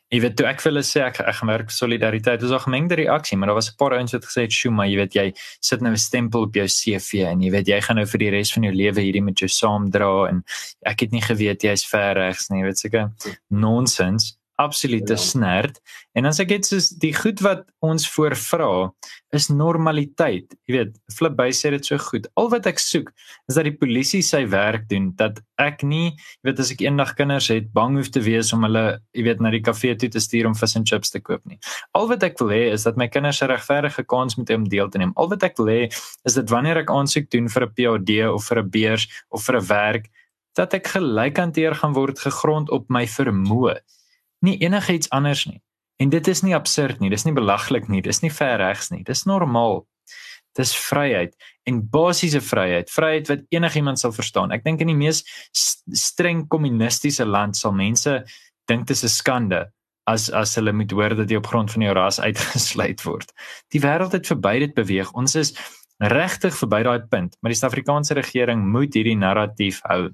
Jy 0.10 0.24
weet 0.24 0.36
toe 0.39 0.48
ek 0.50 0.63
vir 0.63 0.72
hulle 0.72 0.82
sê 0.82 1.04
ek 1.06 1.20
ek 1.22 1.39
werk 1.46 1.70
solidariteit, 1.70 2.42
was 2.42 2.51
'n 2.51 2.66
gemengde 2.66 2.96
reaksie, 2.98 3.38
maar 3.38 3.50
daar 3.50 3.60
was 3.62 3.70
'n 3.70 3.78
paar 3.78 3.94
ouens 3.94 4.13
wat 4.13 4.25
gesê 4.25 4.42
het, 4.42 4.51
"Sjoe, 4.51 4.72
maar 4.72 4.88
jy 4.88 4.98
weet 4.98 5.13
jy 5.13 5.34
sit 5.62 5.82
nou 5.82 5.92
'n 5.92 5.98
stempel 5.98 6.42
op 6.42 6.54
jou 6.56 6.66
CV 6.66 7.25
en 7.30 7.42
jy 7.42 7.51
weet 7.51 7.68
jy 7.68 7.82
gaan 7.82 7.98
nou 7.98 8.06
vir 8.06 8.20
die 8.20 8.30
res 8.30 8.51
van 8.51 8.63
jou 8.63 8.74
lewe 8.74 9.01
hierdie 9.01 9.24
met 9.24 9.38
jou 9.38 9.48
saam 9.48 9.92
dra 9.92 10.28
en 10.30 10.44
ek 10.84 11.00
het 11.01 11.12
nie 11.12 11.22
geweet 11.22 11.62
jy 11.62 11.72
is 11.72 11.86
ver 11.86 12.16
regs 12.16 12.50
nie, 12.50 12.62
jy 12.62 12.66
weet 12.66 12.78
seker 12.78 13.12
nonsens." 13.51 14.38
Absolute 14.60 15.16
ja. 15.16 15.18
snert. 15.20 15.80
En 16.13 16.28
dan 16.28 16.36
sê 16.36 16.44
ek 16.44 16.51
dit 16.51 16.68
soos 16.68 16.89
die 17.00 17.13
goed 17.16 17.39
wat 17.46 17.63
ons 17.86 18.04
voorvra 18.12 18.89
is 19.36 19.48
normaliteit. 19.54 20.56
Jy 20.68 20.74
weet, 20.75 20.98
Flip 21.16 21.36
by 21.38 21.48
sê 21.56 21.72
dit 21.72 21.86
so 21.86 22.00
goed. 22.10 22.28
Al 22.39 22.50
wat 22.51 22.68
ek 22.70 22.82
soek 22.82 23.12
is 23.50 23.56
dat 23.56 23.68
die 23.68 23.75
polisie 23.78 24.22
sy 24.25 24.42
werk 24.51 24.88
doen, 24.92 25.12
dat 25.20 25.39
ek 25.62 25.84
nie, 25.88 26.16
jy 26.42 26.50
weet 26.50 26.62
as 26.63 26.74
ek 26.74 26.84
eendag 26.84 27.13
kinders 27.20 27.50
het, 27.54 27.70
bang 27.75 27.96
hoef 28.00 28.12
te 28.16 28.24
wees 28.25 28.51
om 28.56 28.66
hulle, 28.68 28.86
jy 29.16 29.25
weet, 29.30 29.44
na 29.44 29.54
die 29.54 29.63
kafee 29.63 29.96
toe 30.00 30.10
te 30.12 30.22
stuur 30.24 30.50
om 30.50 30.58
vis 30.58 30.75
en 30.80 30.88
chips 30.88 31.13
te 31.13 31.22
koop 31.24 31.46
nie. 31.50 31.60
Al 31.98 32.10
wat 32.12 32.25
ek 32.28 32.39
wil 32.42 32.51
hê 32.56 32.63
is 32.74 32.88
dat 32.88 33.00
my 33.00 33.08
kinders 33.12 33.42
'n 33.44 33.51
regverdige 33.54 34.04
kans 34.08 34.38
moet 34.38 34.50
hê 34.50 34.58
om 34.60 34.68
deel 34.68 34.89
te 34.89 34.98
neem. 34.98 35.13
Al 35.16 35.30
wat 35.30 35.44
ek 35.44 35.58
wil 35.58 35.72
hê 35.72 35.84
is 36.25 36.34
dat 36.36 36.50
wanneer 36.50 36.84
ek 36.84 36.92
aansoek 36.92 37.30
doen 37.30 37.48
vir 37.48 37.63
'n 37.63 37.74
PhD 37.75 38.12
of 38.34 38.44
vir 38.44 38.60
'n 38.60 38.70
beurs 38.70 39.08
of 39.30 39.44
vir 39.46 39.56
'n 39.56 39.66
werk, 39.68 40.10
dat 40.56 40.74
ek 40.74 40.88
gelyk 40.88 41.38
hanteer 41.38 41.75
gaan 41.75 41.94
word 41.94 42.20
gegrond 42.20 42.70
op 42.70 42.89
my 42.89 43.06
vermoë 43.06 43.80
nie 44.46 44.58
enigiets 44.63 45.10
anders 45.15 45.46
nie. 45.46 45.62
En 46.00 46.10
dit 46.10 46.27
is 46.27 46.41
nie 46.46 46.55
absurd 46.55 47.01
nie, 47.03 47.10
dis 47.12 47.25
nie 47.27 47.36
belaglik 47.36 47.89
nie, 47.91 48.01
dis 48.01 48.22
nie 48.24 48.31
verregs 48.31 48.91
nie, 48.93 49.03
dis 49.03 49.25
normaal. 49.27 49.84
Dis 50.58 50.72
vryheid 50.74 51.36
en 51.69 51.81
basiese 51.93 52.41
vryheid, 52.41 52.89
vryheid 52.89 53.27
wat 53.29 53.43
enigiemand 53.53 54.00
sal 54.01 54.13
verstaan. 54.15 54.51
Ek 54.55 54.63
dink 54.65 54.81
in 54.81 54.89
die 54.89 54.98
mees 54.98 55.22
streng 55.53 56.48
kommunistiese 56.50 57.27
land 57.27 57.60
sal 57.60 57.75
mense 57.75 58.24
dink 58.69 58.88
dit 58.88 58.96
is 58.96 59.03
'n 59.03 59.13
skande 59.13 59.62
as 60.08 60.29
as 60.34 60.55
hulle 60.58 60.74
moet 60.74 60.91
hoor 60.91 61.15
dat 61.15 61.29
jy 61.29 61.38
op 61.38 61.50
grond 61.51 61.72
van 61.72 61.86
jou 61.86 61.93
ras 61.93 62.19
uitgesluit 62.27 63.03
word. 63.05 63.34
Die 63.74 63.81
wêreld 63.84 64.15
het 64.17 64.27
verby 64.27 64.60
dit 64.65 64.74
beweeg. 64.74 65.12
Ons 65.13 65.36
is 65.36 65.53
regtig 66.00 66.55
verby 66.55 66.84
daai 66.84 67.00
punt, 67.12 67.36
maar 67.39 67.51
die 67.51 67.60
Suid-Afrikaanse 67.60 68.15
regering 68.15 68.63
moet 68.72 68.96
hierdie 68.96 69.17
narratief 69.19 69.81
hou. 69.84 70.10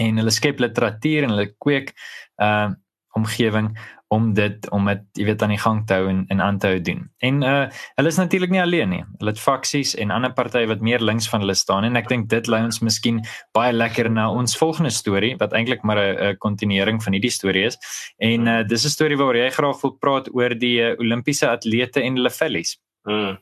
En 0.00 0.16
hulle 0.16 0.32
skep 0.32 0.60
literatuur 0.62 1.26
en 1.26 1.36
hulle 1.36 1.52
kweek 1.60 1.92
uh 2.40 2.72
omgewing 3.12 3.72
om 4.12 4.32
dit 4.36 4.70
om 4.70 4.86
dit 4.86 5.02
jy 5.16 5.24
weet 5.24 5.42
aan 5.44 5.54
die 5.54 5.60
gang 5.60 5.80
te 5.88 5.96
hou 5.96 6.08
en 6.10 6.24
en 6.32 6.40
aan 6.44 6.58
te 6.60 6.68
hou 6.68 6.80
doen. 6.84 7.00
En 7.24 7.42
uh 7.48 7.64
hulle 7.96 8.12
is 8.12 8.20
natuurlik 8.20 8.52
nie 8.52 8.60
alleen 8.62 8.92
nie. 8.92 9.02
Hulle 9.20 9.32
het 9.32 9.40
faksies 9.40 9.94
en 9.96 10.12
ander 10.14 10.32
partye 10.36 10.68
wat 10.68 10.84
meer 10.84 11.00
links 11.00 11.28
van 11.32 11.44
hulle 11.44 11.56
staan 11.56 11.88
en 11.88 11.96
ek 12.00 12.10
dink 12.12 12.28
dit 12.32 12.50
lei 12.52 12.62
ons 12.64 12.82
miskien 12.84 13.22
baie 13.56 13.72
lekker 13.72 14.10
na 14.10 14.28
ons 14.30 14.56
volgende 14.60 14.92
storie 14.92 15.34
wat 15.40 15.56
eintlik 15.56 15.84
maar 15.88 16.00
'n 16.02 16.36
kontinuering 16.44 17.02
van 17.02 17.16
hierdie 17.16 17.32
storie 17.38 17.66
is. 17.70 17.78
En 18.18 18.46
uh 18.46 18.62
dis 18.68 18.84
'n 18.84 18.96
storie 18.96 19.16
waaroor 19.16 19.44
jy 19.44 19.50
graag 19.50 19.82
wil 19.82 19.96
praat 20.00 20.28
oor 20.34 20.58
die 20.58 20.78
uh, 20.80 20.94
Olimpiese 20.98 21.48
atlete 21.48 22.02
en 22.02 22.16
hulle 22.16 22.30
vellies. 22.30 22.78
Hmm. 23.04 23.38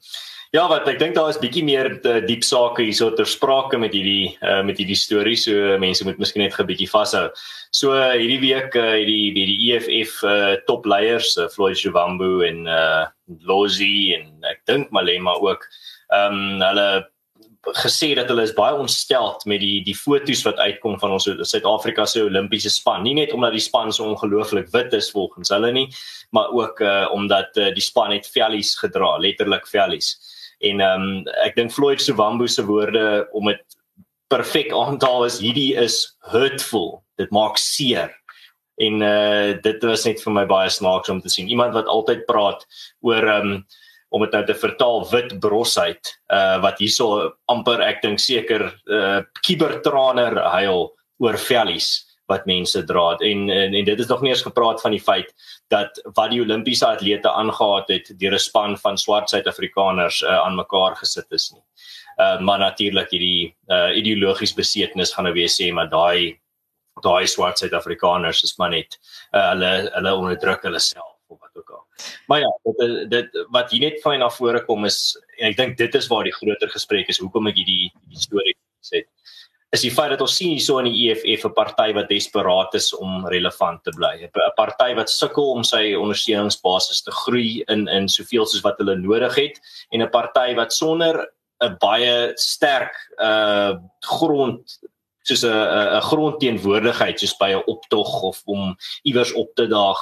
Ja, 0.50 0.64
wat 0.66 0.88
ek 0.90 0.96
dink 0.98 1.14
daar 1.14 1.28
is 1.30 1.36
bietjie 1.38 1.62
meer 1.62 1.92
uh, 2.10 2.16
diep 2.26 2.42
sake 2.42 2.82
hierso 2.82 3.12
ter 3.14 3.28
sprake 3.30 3.78
met 3.78 3.92
hierdie 3.94 4.32
uh, 4.42 4.64
met 4.66 4.80
hierdie 4.82 4.98
storie. 4.98 5.36
So 5.38 5.76
mense 5.78 6.02
moet 6.02 6.18
miskien 6.18 6.42
net 6.42 6.56
'n 6.58 6.66
bietjie 6.66 6.88
vashou. 6.90 7.28
So 7.70 7.94
uh, 7.94 8.16
hierdie 8.18 8.40
week 8.42 8.74
uh, 8.74 8.96
hierdie 8.98 9.30
by 9.36 9.44
die 9.46 9.58
EFF 9.70 10.16
uh, 10.26 10.56
topleiers, 10.66 11.36
uh, 11.38 11.46
Floyd 11.54 11.78
Shivambu 11.78 12.42
en 12.48 12.66
uh 12.66 13.06
Lozi 13.46 14.10
en 14.16 14.26
ek 14.50 14.66
dink 14.66 14.90
Malema 14.90 15.36
ook. 15.38 15.62
Ehm 16.10 16.34
um, 16.34 16.66
hulle 16.66 16.88
gesê 17.78 18.10
dat 18.18 18.26
hulle 18.26 18.42
is 18.42 18.56
baie 18.56 18.74
ontsteld 18.74 19.46
met 19.46 19.62
die 19.62 19.84
die 19.86 19.94
fotos 19.94 20.42
wat 20.42 20.58
uitkom 20.58 20.98
van 20.98 21.14
ons 21.14 21.30
Suid-Afrika 21.30 22.08
se 22.10 22.24
Olimpiese 22.26 22.74
span. 22.74 23.06
Nie 23.06 23.14
net 23.14 23.32
omdat 23.32 23.54
die 23.54 23.62
span 23.62 23.92
so 23.92 24.10
ongelooflik 24.10 24.74
wit 24.74 24.98
is 24.98 25.12
volgens 25.14 25.54
hulle 25.54 25.70
nie, 25.70 25.86
maar 26.34 26.50
ook 26.50 26.80
uh, 26.80 27.06
omdat 27.14 27.54
uh, 27.56 27.70
die 27.70 27.86
span 27.86 28.10
het 28.18 28.26
vellies 28.26 28.74
gedra, 28.82 29.14
letterlik 29.22 29.70
vellies. 29.70 30.16
En 30.60 30.80
ehm 30.84 31.02
um, 31.02 31.28
ek 31.44 31.56
dink 31.56 31.72
Floyd 31.72 32.02
Shivambu 32.02 32.48
se 32.48 32.64
woorde 32.68 33.26
om 33.32 33.48
dit 33.48 33.62
perfek 34.30 34.72
aan 34.76 34.98
te 34.98 35.08
haal 35.08 35.26
is 35.26 35.40
hierdie 35.42 35.74
is 35.80 36.02
hurtful. 36.32 37.00
Dit 37.20 37.32
maak 37.34 37.58
seer. 37.58 38.12
En 38.80 39.02
uh 39.04 39.56
dit 39.64 39.84
was 39.88 40.06
net 40.08 40.22
vir 40.24 40.36
my 40.36 40.46
baie 40.48 40.70
snaaks 40.70 41.12
om 41.12 41.20
te 41.20 41.32
sien 41.32 41.48
iemand 41.48 41.74
wat 41.76 41.88
altyd 41.88 42.26
praat 42.28 42.66
oor 43.00 43.24
ehm 43.24 43.54
um, 43.54 43.62
om 44.10 44.24
dit 44.24 44.32
nou 44.34 44.42
te 44.42 44.56
vertaal 44.58 45.04
wit 45.12 45.36
brosheid 45.40 46.08
uh 46.34 46.58
wat 46.64 46.80
hierso 46.82 47.30
amper 47.52 47.82
ek 47.86 48.00
dink 48.02 48.18
seker 48.18 48.66
uh 48.90 49.20
kibertraner 49.46 50.40
huil 50.56 50.88
oor 51.22 51.38
vellies 51.38 51.92
wat 52.30 52.46
mense 52.48 52.82
dra 52.88 53.06
en, 53.26 53.48
en 53.50 53.74
en 53.74 53.88
dit 53.88 54.02
is 54.04 54.10
nog 54.10 54.22
nie 54.24 54.32
eens 54.32 54.46
gepraat 54.46 54.80
van 54.80 54.94
die 54.94 55.02
feit 55.02 55.32
dat 55.74 56.00
wat 56.16 56.30
die 56.32 56.40
Olimpiese 56.44 56.86
atlete 56.86 57.30
aangegaat 57.30 57.90
het 57.94 58.12
deur 58.22 58.36
'n 58.38 58.44
span 58.46 58.76
van 58.78 58.98
swart 58.98 59.30
Suid-Afrikaners 59.30 60.22
uh, 60.22 60.38
aan 60.44 60.56
mekaar 60.56 60.96
gesit 60.96 61.26
is 61.30 61.50
nie. 61.54 61.62
Uh 62.18 62.40
maar 62.40 62.58
natuurlik 62.58 63.10
hierdie 63.10 63.54
uh 63.68 63.90
ideologies 63.96 64.54
besetenis 64.54 65.14
gaan 65.14 65.24
nou 65.24 65.34
weer 65.34 65.50
sê 65.50 65.72
maar 65.72 65.90
daai 65.90 66.38
daai 67.02 67.26
swart 67.26 67.58
Suid-Afrikaners 67.58 68.42
is 68.42 68.56
maar 68.58 68.70
net 68.70 68.98
uh, 69.34 69.48
hulle 69.50 69.90
hulle 69.94 70.14
onderdruk 70.14 70.62
hulle 70.62 70.80
self 70.80 71.16
of 71.28 71.38
wat 71.40 71.56
ook 71.62 71.70
al. 71.70 71.84
Maar 72.26 72.40
ja, 72.40 72.50
dit 72.64 73.10
dit 73.10 73.46
wat 73.50 73.70
hier 73.70 73.80
net 73.80 74.02
van 74.02 74.18
na 74.18 74.30
vore 74.30 74.64
kom 74.64 74.84
is 74.84 75.00
en 75.38 75.50
ek 75.50 75.56
dink 75.56 75.78
dit 75.78 75.94
is 75.94 76.08
waar 76.12 76.24
die 76.24 76.36
groter 76.38 76.70
gesprek 76.70 77.08
is 77.08 77.22
hoekom 77.22 77.50
ek 77.50 77.62
hierdie 77.62 77.92
die 78.08 78.24
storie 78.26 78.56
sê 78.92 79.04
is 79.70 79.84
die 79.86 79.92
feit 79.94 80.10
dat 80.10 80.22
ons 80.24 80.34
sien 80.34 80.50
hierso 80.50 80.78
in 80.80 80.88
die 80.90 81.10
EFF 81.10 81.44
'n 81.46 81.54
party 81.54 81.92
wat 81.94 82.08
desperaat 82.10 82.74
is 82.74 82.92
om 82.94 83.26
relevant 83.26 83.82
te 83.84 83.92
bly. 83.94 84.14
'n 84.24 84.54
Party 84.56 84.94
wat 84.94 85.10
sukkel 85.10 85.52
om 85.52 85.62
sy 85.64 85.94
ondersteuningsbasis 85.94 87.02
te 87.02 87.10
groei 87.10 87.62
in 87.68 87.86
in 87.88 88.08
soveel 88.08 88.46
soos 88.46 88.62
wat 88.62 88.78
hulle 88.78 88.96
nodig 88.96 89.34
het 89.34 89.60
en 89.92 90.02
'n 90.02 90.10
party 90.10 90.54
wat 90.54 90.72
sonder 90.72 91.28
'n 91.62 91.76
baie 91.78 92.32
sterk 92.36 92.94
uh 93.18 93.78
grond 94.00 94.78
soos 95.30 95.44
'n 95.46 95.54
'n 95.98 96.02
grondteenwoordigheid 96.10 97.20
soos 97.20 97.36
by 97.38 97.50
'n 97.54 97.66
optog 97.66 98.22
of 98.30 98.42
om 98.44 98.76
iewers 99.02 99.32
op 99.32 99.54
te 99.54 99.66
daag 99.66 100.00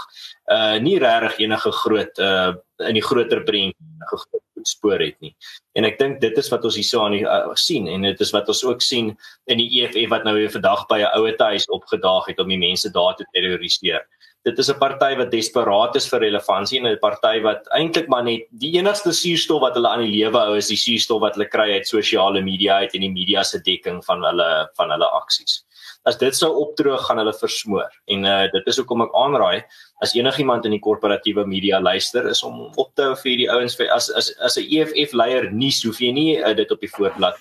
uh 0.53 0.77
nie 0.81 0.99
regtig 0.99 1.39
enige 1.45 1.73
groot 1.73 2.19
uh 2.19 2.53
in 2.89 2.95
die 2.95 3.03
groter 3.03 3.43
prentjie 3.43 4.43
spoor 4.63 5.01
het 5.01 5.17
nie. 5.21 5.35
En 5.79 5.87
ek 5.89 5.99
dink 5.99 6.21
dit 6.21 6.39
is 6.39 6.51
wat 6.53 6.65
ons 6.65 6.77
hierso 6.79 7.05
aan 7.05 7.17
die 7.17 7.25
uh, 7.25 7.55
sien 7.55 7.89
en 7.89 8.07
dit 8.07 8.21
is 8.21 8.33
wat 8.35 8.49
ons 8.49 8.65
ook 8.65 8.83
sien 8.83 9.13
in 9.47 9.63
die 9.63 9.69
EFF 9.81 10.11
wat 10.11 10.25
nou 10.27 10.35
weer 10.37 10.51
vandag 10.51 10.87
by 10.91 11.01
'n 11.03 11.13
ouete 11.21 11.45
huis 11.45 11.69
opgedaag 11.69 12.27
het 12.27 12.39
om 12.39 12.49
die 12.49 12.59
mense 12.59 12.91
daar 12.91 13.17
te 13.17 13.27
terroriseer 13.33 14.07
dit 14.49 14.59
is 14.62 14.71
'n 14.71 14.78
party 14.81 15.12
wat 15.21 15.31
desperaat 15.31 15.97
is 15.97 16.09
vir 16.09 16.21
relevantie 16.21 16.78
en 16.81 16.87
'n 16.87 16.99
party 17.00 17.40
wat 17.43 17.69
eintlik 17.78 18.09
maar 18.09 18.25
net 18.25 18.47
die 18.50 18.73
enigste 18.78 19.12
suurstof 19.12 19.61
wat 19.61 19.75
hulle 19.75 19.88
aan 19.88 20.05
die 20.05 20.17
lewe 20.19 20.38
hou 20.38 20.57
is 20.57 20.69
die 20.69 20.83
suurstof 20.85 21.21
wat 21.21 21.35
hulle 21.37 21.49
kry 21.49 21.69
uit 21.76 21.87
sosiale 21.87 22.43
media 22.43 22.78
uit 22.83 22.95
en 22.95 23.00
die 23.00 23.17
media 23.21 23.43
se 23.43 23.59
dekking 23.59 24.05
van 24.05 24.25
hulle 24.25 24.69
van 24.76 24.90
hulle 24.90 25.09
aksies. 25.21 25.64
As 26.07 26.17
dit 26.17 26.35
sou 26.35 26.50
opdroog 26.62 27.07
gaan 27.07 27.19
hulle 27.19 27.33
versmoor 27.33 27.90
en 28.07 28.25
uh, 28.25 28.47
dit 28.52 28.67
is 28.67 28.78
hoekom 28.78 29.02
ek 29.02 29.14
aanraai 29.14 29.64
as 30.02 30.14
enigiemand 30.14 30.64
in 30.64 30.73
die 30.76 30.85
korporatiewe 30.87 31.45
media 31.47 31.81
luister 31.81 32.28
is 32.28 32.43
om 32.43 32.73
op 32.76 32.95
te 32.95 33.02
hou 33.02 33.17
vir 33.17 33.37
die 33.37 33.50
ouens 33.50 33.76
vir 33.76 33.90
as 33.90 34.11
as 34.11 34.33
as 34.40 34.57
'n 34.57 34.67
EFF 34.71 35.12
leier 35.12 35.50
nie 35.50 35.73
hoef 35.85 36.00
jy 36.00 36.12
nie 36.12 36.31
uh, 36.38 36.55
dit 36.55 36.71
op 36.71 36.81
die 36.81 36.95
voorblad. 36.97 37.37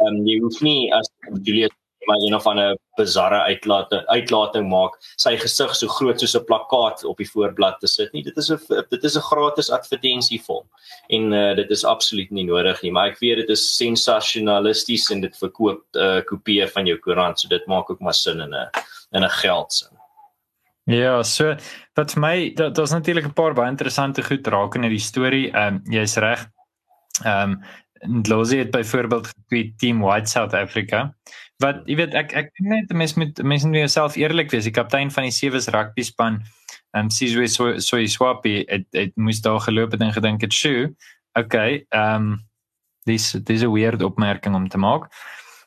Ehm 0.00 0.06
um, 0.08 0.26
jy 0.26 0.40
hoef 0.40 0.60
nie 0.60 0.92
as 0.92 1.08
Julius 1.42 1.72
maar 2.06 2.22
een 2.22 2.34
of 2.34 2.46
ander 2.46 2.76
bizarre 2.96 3.40
uitlating 3.42 4.06
uitlating 4.06 4.68
maak, 4.70 4.98
sy 5.16 5.36
gesig 5.36 5.74
so 5.76 5.88
groot 5.88 6.20
soos 6.20 6.36
'n 6.36 6.44
plakkaat 6.44 7.04
op 7.04 7.16
die 7.18 7.28
voorblad 7.30 7.80
te 7.80 7.86
sit 7.86 8.12
nie. 8.12 8.22
Dit 8.22 8.36
is 8.36 8.50
'n 8.50 8.58
dit 8.90 9.04
is 9.04 9.16
'n 9.16 9.26
gratis 9.30 9.70
advertensie 9.70 10.40
vir 10.40 10.54
hom. 10.54 10.68
En 11.08 11.32
uh, 11.32 11.56
dit 11.56 11.70
is 11.70 11.84
absoluut 11.84 12.30
nie 12.30 12.44
nodig 12.44 12.82
nie, 12.82 12.92
maar 12.92 13.08
ek 13.08 13.18
weet 13.18 13.36
dit 13.36 13.50
is 13.50 13.76
sensasionalisties 13.76 15.10
en 15.10 15.20
dit 15.20 15.36
verkoop 15.36 15.82
'n 15.94 15.98
uh, 15.98 16.20
kopie 16.22 16.66
van 16.66 16.86
jou 16.86 16.98
koerant, 16.98 17.40
so 17.40 17.48
dit 17.48 17.66
maak 17.66 17.90
ook 17.90 18.00
maar 18.00 18.14
sin 18.14 18.40
in 18.40 18.54
'n 18.54 18.70
in 19.12 19.24
'n 19.24 19.30
geldsin. 19.30 19.94
Ja, 20.86 21.22
so 21.22 21.56
wat 21.96 22.12
vir 22.12 22.20
my 22.20 22.52
daar's 22.54 22.92
natuurlik 22.92 23.24
'n 23.24 23.32
paar 23.32 23.54
baie 23.54 23.70
interessante 23.70 24.22
goed 24.22 24.46
raak 24.46 24.74
in 24.74 24.82
die 24.82 24.98
storie. 24.98 25.50
Ehm 25.52 25.74
um, 25.74 25.82
jy's 25.92 26.16
reg. 26.16 26.46
Ehm 27.24 27.50
um, 27.50 27.62
Ndlozi 28.04 28.58
het 28.58 28.70
byvoorbeeld 28.70 29.26
getweet 29.26 29.78
Team 29.78 30.00
White 30.00 30.30
South 30.30 30.52
Africa 30.52 31.14
wat 31.62 31.84
jy 31.86 31.96
weet 32.00 32.14
ek 32.18 32.32
ek 32.34 32.50
dink 32.56 32.70
net 32.70 32.92
mense 32.92 33.18
moet 33.20 33.42
mense 33.42 33.68
moet 33.68 33.84
jouself 33.84 34.16
eerlik 34.16 34.50
wees. 34.50 34.66
Die 34.66 34.74
kaptein 34.74 35.10
van 35.14 35.28
die 35.28 35.34
sewe 35.34 35.60
rugby 35.76 36.02
span 36.02 36.42
ehm 36.94 37.06
um, 37.06 37.10
Sizwe 37.10 37.46
so 37.50 37.78
so 37.78 37.98
hy 37.98 38.06
swappie 38.10 38.64
het 38.68 38.86
het 38.94 39.14
moes 39.16 39.42
daar 39.42 39.60
geloop 39.60 39.94
het 39.94 40.02
en 40.02 40.14
gedink 40.14 40.42
het 40.46 40.54
sjoe 40.54 40.90
okay 41.38 41.84
ehm 41.90 42.14
um, 42.16 42.28
dis 43.06 43.32
dis 43.32 43.62
'n 43.62 43.72
weird 43.72 44.02
opmerking 44.02 44.54
om 44.54 44.68
te 44.68 44.78
maak. 44.78 45.10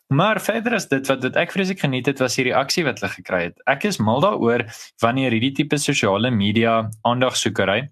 Maar 0.07 0.39
verder 0.41 0.73
as 0.73 0.87
dit 0.87 1.07
wat 1.07 1.21
dit 1.21 1.35
ek 1.35 1.51
vreeslik 1.51 1.79
geniet 1.79 2.05
het 2.05 2.19
was 2.19 2.35
die 2.35 2.47
reaksie 2.47 2.83
wat 2.83 2.99
hulle 2.99 3.11
gekry 3.11 3.41
het. 3.43 3.57
Ek 3.67 3.83
is 3.83 3.99
mal 3.99 4.21
daaroor 4.23 4.63
wanneer 5.03 5.31
hierdie 5.31 5.51
tipe 5.51 5.77
sosiale 5.77 6.31
media 6.31 6.89
aandagsoekery 7.03 7.89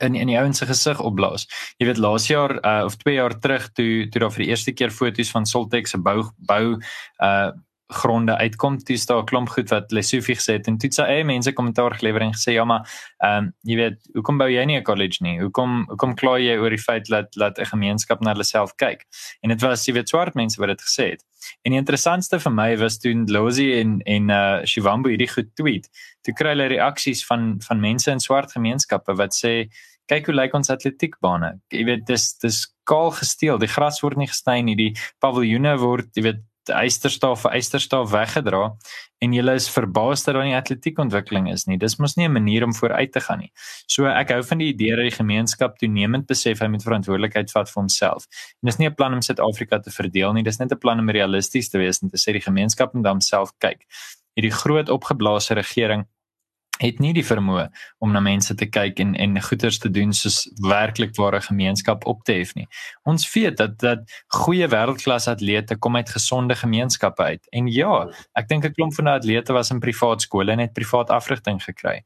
in 0.00 0.14
in 0.14 0.30
die 0.30 0.38
ouens 0.38 0.58
se 0.58 0.66
gesig 0.66 1.00
opblaas. 1.00 1.46
Jy 1.78 1.86
weet 1.90 2.00
laas 2.00 2.26
jaar 2.30 2.56
uh, 2.60 2.84
of 2.84 2.96
2 3.02 3.14
jaar 3.14 3.38
terug 3.38 3.68
toe 3.72 4.08
toe 4.08 4.20
daar 4.20 4.32
vir 4.32 4.44
die 4.44 4.50
eerste 4.52 4.72
keer 4.72 4.90
foto's 4.90 5.30
van 5.30 5.46
Soltex 5.46 5.90
se 5.90 5.98
bou 5.98 6.22
bou 6.36 6.78
uh 7.22 7.52
gronde 7.92 8.36
uitkom, 8.36 8.78
toe 8.78 8.96
staan 8.96 9.22
'n 9.22 9.26
klomp 9.26 9.48
goed 9.48 9.70
wat 9.70 9.92
Lesofie 9.92 10.36
gesê 10.36 10.58
het 10.58 10.68
en 10.68 10.78
toe 10.78 10.90
sê 10.90 11.06
hey, 11.06 11.24
mense 11.24 11.52
kommentaar 11.52 11.94
gelewer 11.94 12.22
en 12.22 12.32
gesê 12.32 12.52
ja 12.52 12.64
maar 12.64 12.88
ehm 13.24 13.44
um, 13.44 13.52
jy 13.62 13.76
weet 13.76 13.98
hoekom 14.14 14.38
bou 14.38 14.48
jy 14.48 14.64
nie 14.64 14.78
'n 14.78 14.82
college 14.82 15.18
nie? 15.20 15.40
Hoekom 15.40 15.84
hoekom 15.88 16.14
kla 16.14 16.38
jy 16.38 16.56
oor 16.58 16.70
die 16.70 16.84
feit 16.88 17.06
dat 17.08 17.32
dat 17.32 17.58
'n 17.58 17.64
gemeenskap 17.74 18.20
na 18.20 18.32
hulle 18.32 18.44
self 18.44 18.74
kyk? 18.76 19.06
En 19.42 19.48
dit 19.48 19.60
was 19.60 19.86
jy 19.86 19.94
weet 19.94 20.08
swart 20.08 20.34
mense 20.34 20.60
wat 20.60 20.68
dit 20.68 20.82
gesê 20.82 21.10
het. 21.10 21.24
En 21.64 21.72
die 21.72 21.78
interessantste 21.78 22.38
vir 22.40 22.52
my 22.52 22.76
was 22.76 22.98
toe 22.98 23.14
Lozi 23.26 23.80
en 23.80 24.00
en 24.00 24.30
uh 24.30 24.64
Shivambu 24.64 25.10
hierdie 25.10 25.32
goed 25.32 25.54
tweet. 25.54 25.88
Toe 26.22 26.34
kry 26.34 26.54
hulle 26.54 26.68
reaksies 26.68 27.24
van 27.26 27.56
van 27.66 27.80
mense 27.80 28.10
in 28.10 28.20
swart 28.20 28.52
gemeenskappe 28.52 29.14
wat 29.14 29.34
sê 29.34 29.68
kyk 30.10 30.28
hoe 30.28 30.34
lyk 30.34 30.54
ons 30.54 30.70
atletiekbane. 30.72 31.54
Jy 31.72 31.84
weet 31.88 32.06
dis 32.06 32.32
dis 32.42 32.62
kaal 32.88 33.12
gesteel. 33.16 33.58
Die 33.58 33.70
gras 33.70 34.00
word 34.02 34.18
nie 34.20 34.30
gesny 34.30 34.60
nie. 34.66 34.76
Die 34.78 34.92
paviljoene 35.22 35.76
word 35.80 36.10
jy 36.16 36.26
weet 36.28 36.42
eysterstaaf 36.70 37.42
vir 37.42 37.54
eysterstaaf 37.56 38.10
weggedra 38.12 38.76
en 39.22 39.34
jy 39.34 39.42
is 39.54 39.68
verbaas 39.70 40.24
dat 40.24 40.34
daar 40.34 40.44
nie 40.44 40.54
atletiekontwikkeling 40.54 41.48
is 41.50 41.66
nie. 41.66 41.78
Dis 41.78 41.98
mos 41.98 42.16
nie 42.16 42.26
'n 42.28 42.32
manier 42.32 42.64
om 42.64 42.74
vooruit 42.74 43.12
te 43.12 43.20
gaan 43.20 43.38
nie. 43.38 43.52
So 43.88 44.06
ek 44.06 44.30
hou 44.30 44.42
van 44.42 44.58
die 44.58 44.72
idee 44.72 44.96
dat 44.96 45.10
die 45.10 45.16
gemeenskap 45.16 45.78
toenemend 45.78 46.26
besef 46.26 46.60
hy 46.60 46.68
moet 46.68 46.82
verantwoordelikheid 46.82 47.50
vat 47.50 47.68
vir 47.68 47.80
homself. 47.82 48.26
En 48.62 48.66
dis 48.66 48.78
nie 48.78 48.88
'n 48.88 48.94
plan 48.94 49.12
om 49.12 49.22
Suid-Afrika 49.22 49.78
te 49.78 49.90
verdeel 49.90 50.32
nie, 50.32 50.42
dis 50.42 50.58
net 50.58 50.72
'n 50.72 50.78
plan 50.78 50.98
om 50.98 51.10
realisties 51.10 51.68
te 51.68 51.78
wees 51.78 52.02
en 52.02 52.10
te 52.10 52.16
sê 52.16 52.32
die 52.32 52.40
gemeenskap 52.40 52.94
moet 52.94 53.04
dan 53.04 53.20
self 53.20 53.52
kyk. 53.58 53.86
Hierdie 54.36 54.52
groot 54.52 54.88
opgeblaasde 54.88 55.54
regering 55.54 56.06
het 56.82 56.98
nie 57.02 57.12
die 57.16 57.24
vermoë 57.24 57.68
om 58.02 58.12
na 58.12 58.20
mense 58.20 58.54
te 58.58 58.66
kyk 58.66 59.00
en 59.04 59.14
en 59.14 59.40
goeders 59.42 59.78
te 59.82 59.90
doen 59.90 60.12
soos 60.16 60.42
werklik 60.66 61.14
ware 61.16 61.40
gemeenskap 61.40 62.06
op 62.10 62.24
te 62.28 62.36
hef 62.40 62.54
nie. 62.58 62.66
Ons 63.08 63.26
weet 63.34 63.56
dat 63.56 63.78
dat 63.78 64.04
goeie 64.42 64.68
wêreldklas 64.68 65.28
atlete 65.30 65.78
kom 65.78 65.96
uit 65.96 66.10
gesonde 66.10 66.58
gemeenskappe 66.58 67.22
uit. 67.22 67.46
En 67.52 67.70
ja, 67.70 68.08
ek 68.34 68.48
dink 68.48 68.64
'n 68.64 68.74
klomp 68.74 68.94
van 68.94 69.04
die 69.04 69.14
atlete 69.14 69.52
was 69.52 69.70
in 69.70 69.80
privaat 69.80 70.22
skole 70.22 70.52
en 70.52 70.58
het 70.58 70.72
privaat 70.72 71.10
afrigting 71.10 71.62
gekry. 71.62 72.02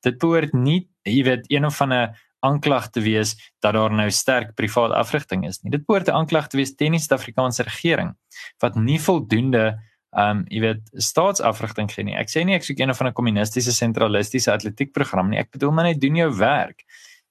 dit 0.00 0.18
behoort 0.18 0.52
nie 0.52 0.88
jy 1.04 1.22
weet 1.24 1.44
een 1.52 1.66
of 1.66 1.80
ander 1.80 2.16
aanklag 2.40 2.88
te 2.90 3.00
wees 3.04 3.34
dat 3.60 3.74
daar 3.76 3.92
nou 3.92 4.08
sterk 4.10 4.54
privaat 4.56 4.94
afrigting 4.96 5.46
is 5.46 5.60
nie. 5.62 5.70
Dit 5.70 5.84
behoort 5.86 6.08
'n 6.08 6.16
aanklag 6.20 6.48
te 6.48 6.56
wees 6.56 6.74
teen 6.74 6.92
die 6.92 7.00
Suid-Afrikaanse 7.00 7.62
regering 7.62 8.16
wat 8.58 8.74
nie 8.74 9.00
voldoende 9.00 9.78
ehm 10.10 10.40
um, 10.40 10.44
jy 10.50 10.60
weet 10.64 10.88
staatsafrigting 10.98 11.90
gee 11.92 12.04
nie. 12.04 12.16
Ek 12.18 12.30
sê 12.32 12.42
nie 12.44 12.56
ek 12.56 12.64
soek 12.66 12.80
een 12.80 12.90
of 12.90 13.00
ander 13.00 13.14
kommunistiese 13.14 13.72
sentralistiese 13.74 14.50
atletiekprogram 14.50 15.30
nie. 15.30 15.38
Ek 15.38 15.52
bedoel 15.54 15.70
maar 15.76 15.86
net 15.86 16.00
doen 16.02 16.16
jou 16.18 16.30
werk. 16.38 16.82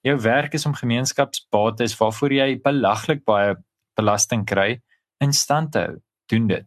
Jou 0.07 0.15
werk 0.24 0.53
is 0.55 0.65
om 0.65 0.77
gemeenskapsbates 0.77 1.98
waarvoor 2.00 2.36
jy 2.38 2.53
belaglik 2.63 3.25
baie 3.27 3.57
belasting 4.00 4.45
kry 4.48 4.77
in 5.19 5.36
stand 5.36 5.74
te 5.75 5.83
hou. 5.83 5.98
Doen 6.31 6.48
dit. 6.48 6.65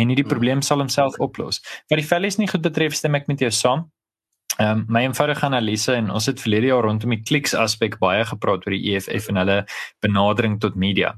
En 0.00 0.08
hierdie 0.08 0.24
hmm. 0.24 0.32
probleem 0.32 0.62
sal 0.66 0.80
homself 0.82 1.18
oplos. 1.22 1.60
Wat 1.90 2.00
die 2.00 2.08
vellies 2.08 2.40
nie 2.40 2.48
goed 2.50 2.64
betref, 2.64 2.96
stem 2.96 3.14
ek 3.20 3.28
met 3.30 3.44
jou 3.44 3.50
saam. 3.54 3.86
Ehm 4.58 4.82
um, 4.82 4.84
my 4.92 5.04
eenvoudige 5.06 5.46
analise 5.46 5.94
en 5.94 6.10
ons 6.10 6.26
het 6.26 6.40
verlede 6.42 6.72
jaar 6.72 6.82
rondom 6.84 7.14
die 7.14 7.22
kliks 7.22 7.54
aspek 7.54 8.00
baie 8.02 8.24
gepraat 8.28 8.66
oor 8.66 8.74
die 8.74 8.96
EFF 8.96 9.30
en 9.30 9.38
hulle 9.40 9.60
benadering 10.02 10.58
tot 10.60 10.74
media. 10.74 11.14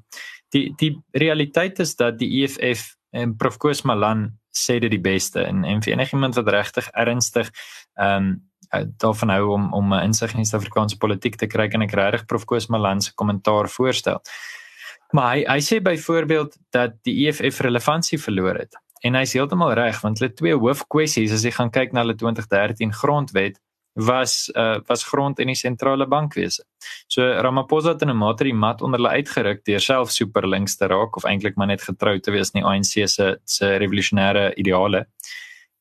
Die 0.54 0.68
die 0.78 0.92
realiteit 1.16 1.80
is 1.82 1.96
dat 1.96 2.20
die 2.20 2.30
EFF 2.42 2.92
en 3.14 3.37
Prof. 3.37 3.59
Koos 3.62 3.85
Malan 3.87 4.26
sê 4.54 4.78
dit 4.83 4.90
die 4.92 5.02
beste 5.02 5.44
en 5.47 5.64
en 5.64 5.83
vir 5.83 5.94
enigiemand 5.94 6.37
wat 6.40 6.50
regtig 6.59 6.90
ernstig 6.92 7.52
ehm 7.94 8.26
um, 8.26 8.35
daarvan 8.99 9.30
hou 9.30 9.52
om 9.54 9.73
om 9.73 9.92
'n 9.94 10.02
insig 10.09 10.33
in 10.33 10.42
die 10.42 10.49
Suid-Afrikaanse 10.49 10.99
politiek 10.99 11.37
te 11.37 11.47
kry 11.47 11.68
en 11.71 11.83
ek 11.83 11.94
regtig 11.94 12.26
Prof. 12.26 12.44
Koos 12.44 12.66
Malan 12.66 13.00
se 13.00 13.14
kommentaar 13.14 13.68
voorstel. 13.68 14.21
Maar 15.12 15.35
hy 15.35 15.44
hy 15.47 15.61
sê 15.61 15.80
byvoorbeeld 15.83 16.56
dat 16.71 16.97
die 17.02 17.26
EFF 17.26 17.61
relevantie 17.61 18.18
verloor 18.18 18.54
het. 18.54 18.75
En 19.02 19.14
hy's 19.14 19.33
heeltemal 19.33 19.75
reg 19.76 20.00
want 20.00 20.18
hulle 20.18 20.33
twee 20.33 20.56
hoofkwessies 20.56 21.33
as 21.33 21.44
jy 21.44 21.52
gaan 21.52 21.71
kyk 21.71 21.92
na 21.92 22.00
hulle 22.00 22.16
2013 22.16 22.92
grondwet 22.92 23.61
was 23.94 24.50
uh, 24.54 24.80
was 24.86 25.04
grond 25.04 25.38
in 25.38 25.46
die 25.46 25.58
sentrale 25.58 26.06
bankwese. 26.06 26.64
So 27.06 27.22
Ramaphosa 27.22 27.92
het 27.92 28.02
in 28.02 28.10
'n 28.10 28.16
mate 28.16 28.44
die 28.44 28.54
mat 28.54 28.82
onder 28.82 28.98
hulle 28.98 29.14
uitgeruk 29.14 29.64
deur 29.64 29.80
self 29.80 30.10
super 30.10 30.48
links 30.48 30.76
te 30.76 30.86
raak 30.86 31.16
of 31.16 31.24
eintlik 31.24 31.56
maar 31.56 31.66
net 31.66 31.82
getrou 31.82 32.18
te 32.18 32.30
wees 32.30 32.50
in 32.50 32.60
die 32.60 32.68
ANC 32.68 33.08
se 33.08 33.38
se 33.44 33.76
revolusionêre 33.76 34.54
ideale. 34.54 35.06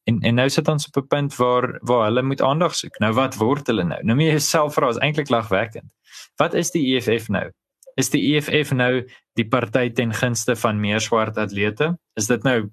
En 0.06 0.20
en 0.22 0.36
nou 0.36 0.50
sit 0.50 0.68
ons 0.68 0.88
op 0.88 0.98
'n 1.04 1.08
punt 1.08 1.36
waar 1.36 1.80
waar 1.82 2.06
hulle 2.06 2.22
moet 2.22 2.42
aandag 2.42 2.76
soek. 2.76 3.00
Nou 3.00 3.14
wat 3.14 3.36
word 3.36 3.68
hulle 3.68 3.84
nou? 3.84 4.04
Nou 4.04 4.16
moet 4.16 4.26
jy 4.26 4.32
jouself 4.32 4.74
vra 4.74 4.90
is 4.90 4.98
eintlik 4.98 5.30
lagwekkend. 5.30 5.92
Wat 6.38 6.54
is 6.54 6.72
die 6.72 6.96
EFF 6.96 7.30
nou? 7.30 7.52
Is 7.96 8.10
die 8.10 8.36
EFF 8.36 8.72
nou 8.72 9.10
die 9.34 9.48
party 9.48 9.90
ten 9.90 10.14
gunste 10.14 10.56
van 10.56 10.80
meer 10.80 11.02
swart 11.02 11.38
atlete? 11.38 11.98
Is 12.16 12.28
dit 12.28 12.44
nou 12.44 12.70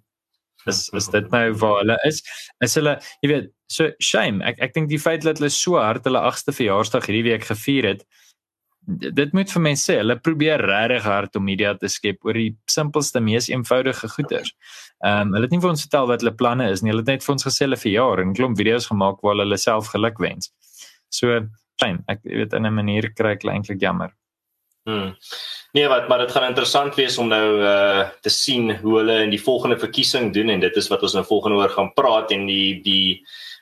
is 0.67 0.89
is 0.95 1.09
dit 1.09 1.31
nou 1.33 1.45
waar 1.63 1.79
hulle 1.81 1.99
is 2.09 2.23
is 2.65 2.75
hulle 2.75 2.99
jy 3.23 3.33
weet 3.33 3.53
so 3.69 3.91
shame 3.99 4.45
ek 4.45 4.61
ek 4.61 4.75
dink 4.75 4.89
die 4.89 4.99
feit 4.99 5.25
dat 5.25 5.39
hulle 5.39 5.51
so 5.51 5.79
hard 5.81 6.05
hulle 6.05 6.21
8ste 6.33 6.57
verjaarsdag 6.57 7.07
hierdie 7.07 7.29
week 7.33 7.47
gevier 7.53 7.95
het 7.95 8.05
dit 8.87 9.33
moet 9.37 9.51
vir 9.53 9.63
mense 9.63 9.85
sê 9.87 9.99
hulle 10.01 10.17
probeer 10.25 10.63
regtig 10.67 11.05
hard 11.07 11.37
om 11.39 11.45
media 11.47 11.73
te 11.79 11.89
skep 11.93 12.25
oor 12.27 12.37
die 12.39 12.51
simpelste 12.71 13.21
mees 13.23 13.51
eenvoudige 13.51 14.09
goeders. 14.15 14.55
Ehm 15.05 15.29
um, 15.29 15.35
hulle 15.37 15.47
het 15.47 15.55
nie 15.55 15.61
vir 15.63 15.71
ons 15.71 15.85
vertel 15.85 16.09
wat 16.11 16.25
hulle 16.25 16.35
planne 16.37 16.71
is 16.73 16.83
nie. 16.83 16.93
Hulle 16.93 17.05
het 17.05 17.13
net 17.13 17.27
vir 17.27 17.35
ons 17.37 17.47
gesê 17.47 17.67
hulle 17.67 17.81
verjaar 17.81 18.23
en 18.25 18.35
klomp 18.37 18.59
video's 18.59 18.89
gemaak 18.91 19.21
waar 19.27 19.39
hulle 19.43 19.59
self 19.61 19.93
geluk 19.95 20.19
wens. 20.25 20.51
So 21.15 21.41
shame 21.83 22.03
ek 22.09 22.25
weet 22.25 22.57
in 22.57 22.67
'n 22.67 22.75
manier 22.75 23.13
kry 23.15 23.37
ek 23.37 23.45
eintlik 23.45 23.81
jammer. 23.81 24.15
Hmm. 24.89 25.15
Nee, 25.73 25.87
wat 25.89 26.09
maar 26.09 26.19
dit 26.19 26.31
gaan 26.35 26.49
interessant 26.49 26.95
wees 26.99 27.19
om 27.19 27.29
nou 27.31 27.63
uh 27.63 28.09
te 28.21 28.31
sien 28.31 28.73
hoe 28.81 28.97
hulle 28.99 29.21
in 29.23 29.31
die 29.31 29.43
volgende 29.43 29.79
verkiesing 29.79 30.33
doen 30.35 30.49
en 30.51 30.61
dit 30.61 30.77
is 30.77 30.89
wat 30.91 31.03
ons 31.07 31.15
nou 31.15 31.25
volgende 31.25 31.61
oor 31.61 31.71
gaan 31.71 31.93
praat 31.95 32.33
en 32.35 32.47
die 32.47 32.81
die 32.83 33.21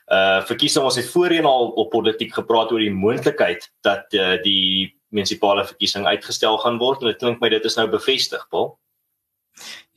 uh 0.09 0.41
verkiesing 0.49 0.85
ons 0.89 0.97
het 0.97 1.11
voorheen 1.13 1.45
al 1.45 1.69
op 1.69 1.91
politiek 1.93 2.33
gepraat 2.35 2.73
oor 2.73 2.81
die 2.81 2.95
moontlikheid 2.95 3.69
dat 3.85 4.17
uh 4.17 4.37
die 4.43 4.95
munisipale 5.13 5.67
verkiesing 5.69 6.07
uitgestel 6.07 6.57
gaan 6.65 6.81
word 6.81 7.03
en 7.03 7.13
dit 7.13 7.21
klink 7.21 7.41
my 7.45 7.49
dit 7.53 7.65
is 7.65 7.77
nou 7.77 7.89
bevestig, 7.93 8.49
Paul. 8.49 8.79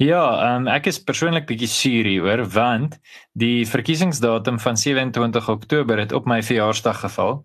Ja, 0.01 0.55
um, 0.55 0.67
ek 0.67 0.87
is 0.89 0.97
persoonlik 1.03 1.45
bietjie 1.49 1.69
suur 1.69 2.07
hieroor 2.09 2.41
want 2.49 2.95
die 3.37 3.67
verkiesingsdatum 3.69 4.57
van 4.59 4.77
27 4.77 5.49
Oktober 5.49 5.99
het 6.01 6.15
op 6.17 6.25
my 6.25 6.39
verjaarsdag 6.43 7.03
geval 7.03 7.43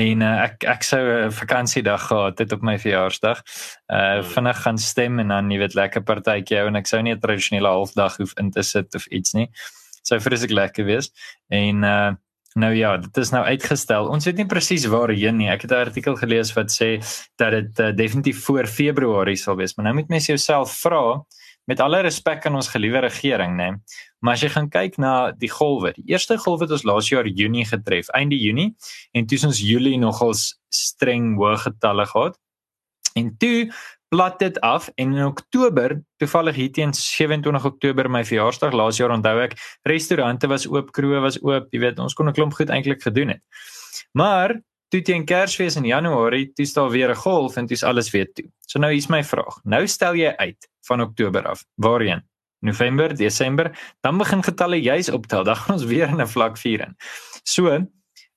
en 0.00 0.24
uh, 0.24 0.30
ek 0.46 0.64
ek 0.64 0.86
sou 0.88 1.02
'n 1.02 1.34
vakansiedag 1.36 2.06
gehad 2.08 2.38
het 2.38 2.52
op 2.52 2.62
my 2.62 2.78
verjaarsdag. 2.78 3.42
Uh 3.92 4.22
vinnig 4.22 4.62
gaan 4.62 4.78
stem 4.78 5.18
en 5.18 5.28
dan 5.28 5.50
jy 5.50 5.58
weet 5.58 5.74
lekker 5.74 6.02
partytjie 6.02 6.58
hou 6.58 6.68
en 6.68 6.80
ek 6.80 6.86
sou 6.86 7.02
nie 7.02 7.14
'n 7.14 7.20
tradisionele 7.20 7.68
halfdag 7.68 8.16
hoef 8.16 8.32
in 8.38 8.50
te 8.50 8.62
sit 8.62 8.94
of 8.94 9.06
iets 9.06 9.34
nie. 9.34 9.50
Sou 10.02 10.20
vreeslik 10.20 10.50
lekker 10.50 10.84
wees. 10.84 11.12
En 11.50 11.84
uh 11.84 12.12
Nou 12.58 12.74
ja, 12.74 12.96
dit 12.96 13.16
is 13.16 13.30
nou 13.30 13.44
uitgestel. 13.44 14.08
Ons 14.08 14.24
weet 14.26 14.38
nie 14.40 14.46
presies 14.48 14.86
waarheen 14.90 15.36
nie. 15.38 15.50
Ek 15.52 15.62
het 15.62 15.70
'n 15.70 15.84
artikel 15.88 16.16
gelees 16.16 16.52
wat 16.56 16.72
sê 16.72 16.98
dat 17.36 17.50
dit 17.50 17.78
uh, 17.78 17.92
definitief 17.94 18.44
voor 18.44 18.66
Februarie 18.66 19.36
sal 19.36 19.56
wees, 19.56 19.74
maar 19.76 19.84
nou 19.84 19.94
moet 19.94 20.08
mense 20.08 20.32
jouself 20.32 20.72
vra, 20.80 21.22
met 21.68 21.80
alle 21.84 22.00
respek 22.06 22.46
aan 22.48 22.56
ons 22.56 22.70
geliewe 22.72 23.02
regering, 23.04 23.56
né? 23.58 23.68
Maar 24.24 24.38
as 24.38 24.42
jy 24.42 24.48
gaan 24.54 24.70
kyk 24.72 24.96
na 24.98 25.12
die 25.36 25.50
golwe, 25.52 25.92
die 25.96 26.06
eerste 26.14 26.38
golf 26.40 26.64
het 26.64 26.72
ons 26.72 26.86
laas 26.88 27.10
jaar 27.12 27.28
Junie 27.28 27.66
getref, 27.68 28.08
einde 28.16 28.38
Junie, 28.40 28.72
en 29.12 29.28
toe 29.28 29.38
ons 29.46 29.60
Julie 29.60 29.98
nogals 30.00 30.54
streng 30.74 31.36
hoë 31.38 31.58
getalle 31.66 32.08
gehad. 32.08 32.38
En 33.18 33.30
toe 33.36 33.68
plat 34.08 34.38
dit 34.40 34.60
af 34.64 34.88
en 34.96 35.12
in 35.12 35.24
Oktober, 35.24 35.98
toevallig 36.16 36.56
hier 36.56 36.72
teen 36.72 36.94
27 36.96 37.64
Oktober 37.64 38.08
my 38.10 38.24
verjaarsdag 38.24 38.72
laas 38.72 38.96
jaar 38.96 39.12
onthou 39.12 39.36
ek, 39.44 39.58
restaurante 39.88 40.48
was 40.48 40.64
oop, 40.70 40.88
kroë 40.96 41.20
was 41.24 41.36
oop, 41.44 41.68
jy 41.74 41.82
weet, 41.84 42.00
ons 42.00 42.16
kon 42.16 42.28
'n 42.28 42.32
klomp 42.32 42.56
goed 42.56 42.72
eintlik 42.72 43.02
gedoen 43.04 43.36
het. 43.36 43.42
Maar 44.16 44.56
toe 44.88 45.02
teen 45.02 45.24
Kersfees 45.24 45.76
in 45.76 45.84
Januarie, 45.84 46.52
toe 46.52 46.66
staan 46.66 46.90
weer 46.90 47.10
'n 47.10 47.14
golf 47.14 47.56
en 47.56 47.66
dis 47.66 47.82
alles 47.82 48.10
weer 48.10 48.32
toe. 48.32 48.44
So 48.66 48.78
nou 48.78 48.92
hier's 48.92 49.08
my 49.08 49.24
vraag. 49.24 49.60
Nou 49.64 49.86
stel 49.86 50.14
jy 50.14 50.34
uit 50.36 50.68
van 50.86 51.00
Oktober 51.00 51.46
af. 51.46 51.64
Waarheen? 51.74 52.22
November, 52.60 53.16
Desember, 53.16 53.70
dan 54.00 54.18
begin 54.18 54.42
getalle 54.42 54.80
juis 54.80 55.08
optel. 55.08 55.44
Dan 55.48 55.56
gaan 55.56 55.74
ons 55.74 55.84
weer 55.84 56.08
in 56.08 56.20
'n 56.20 56.26
vlak 56.26 56.58
4 56.58 56.80
in. 56.80 56.96
So, 57.42 57.86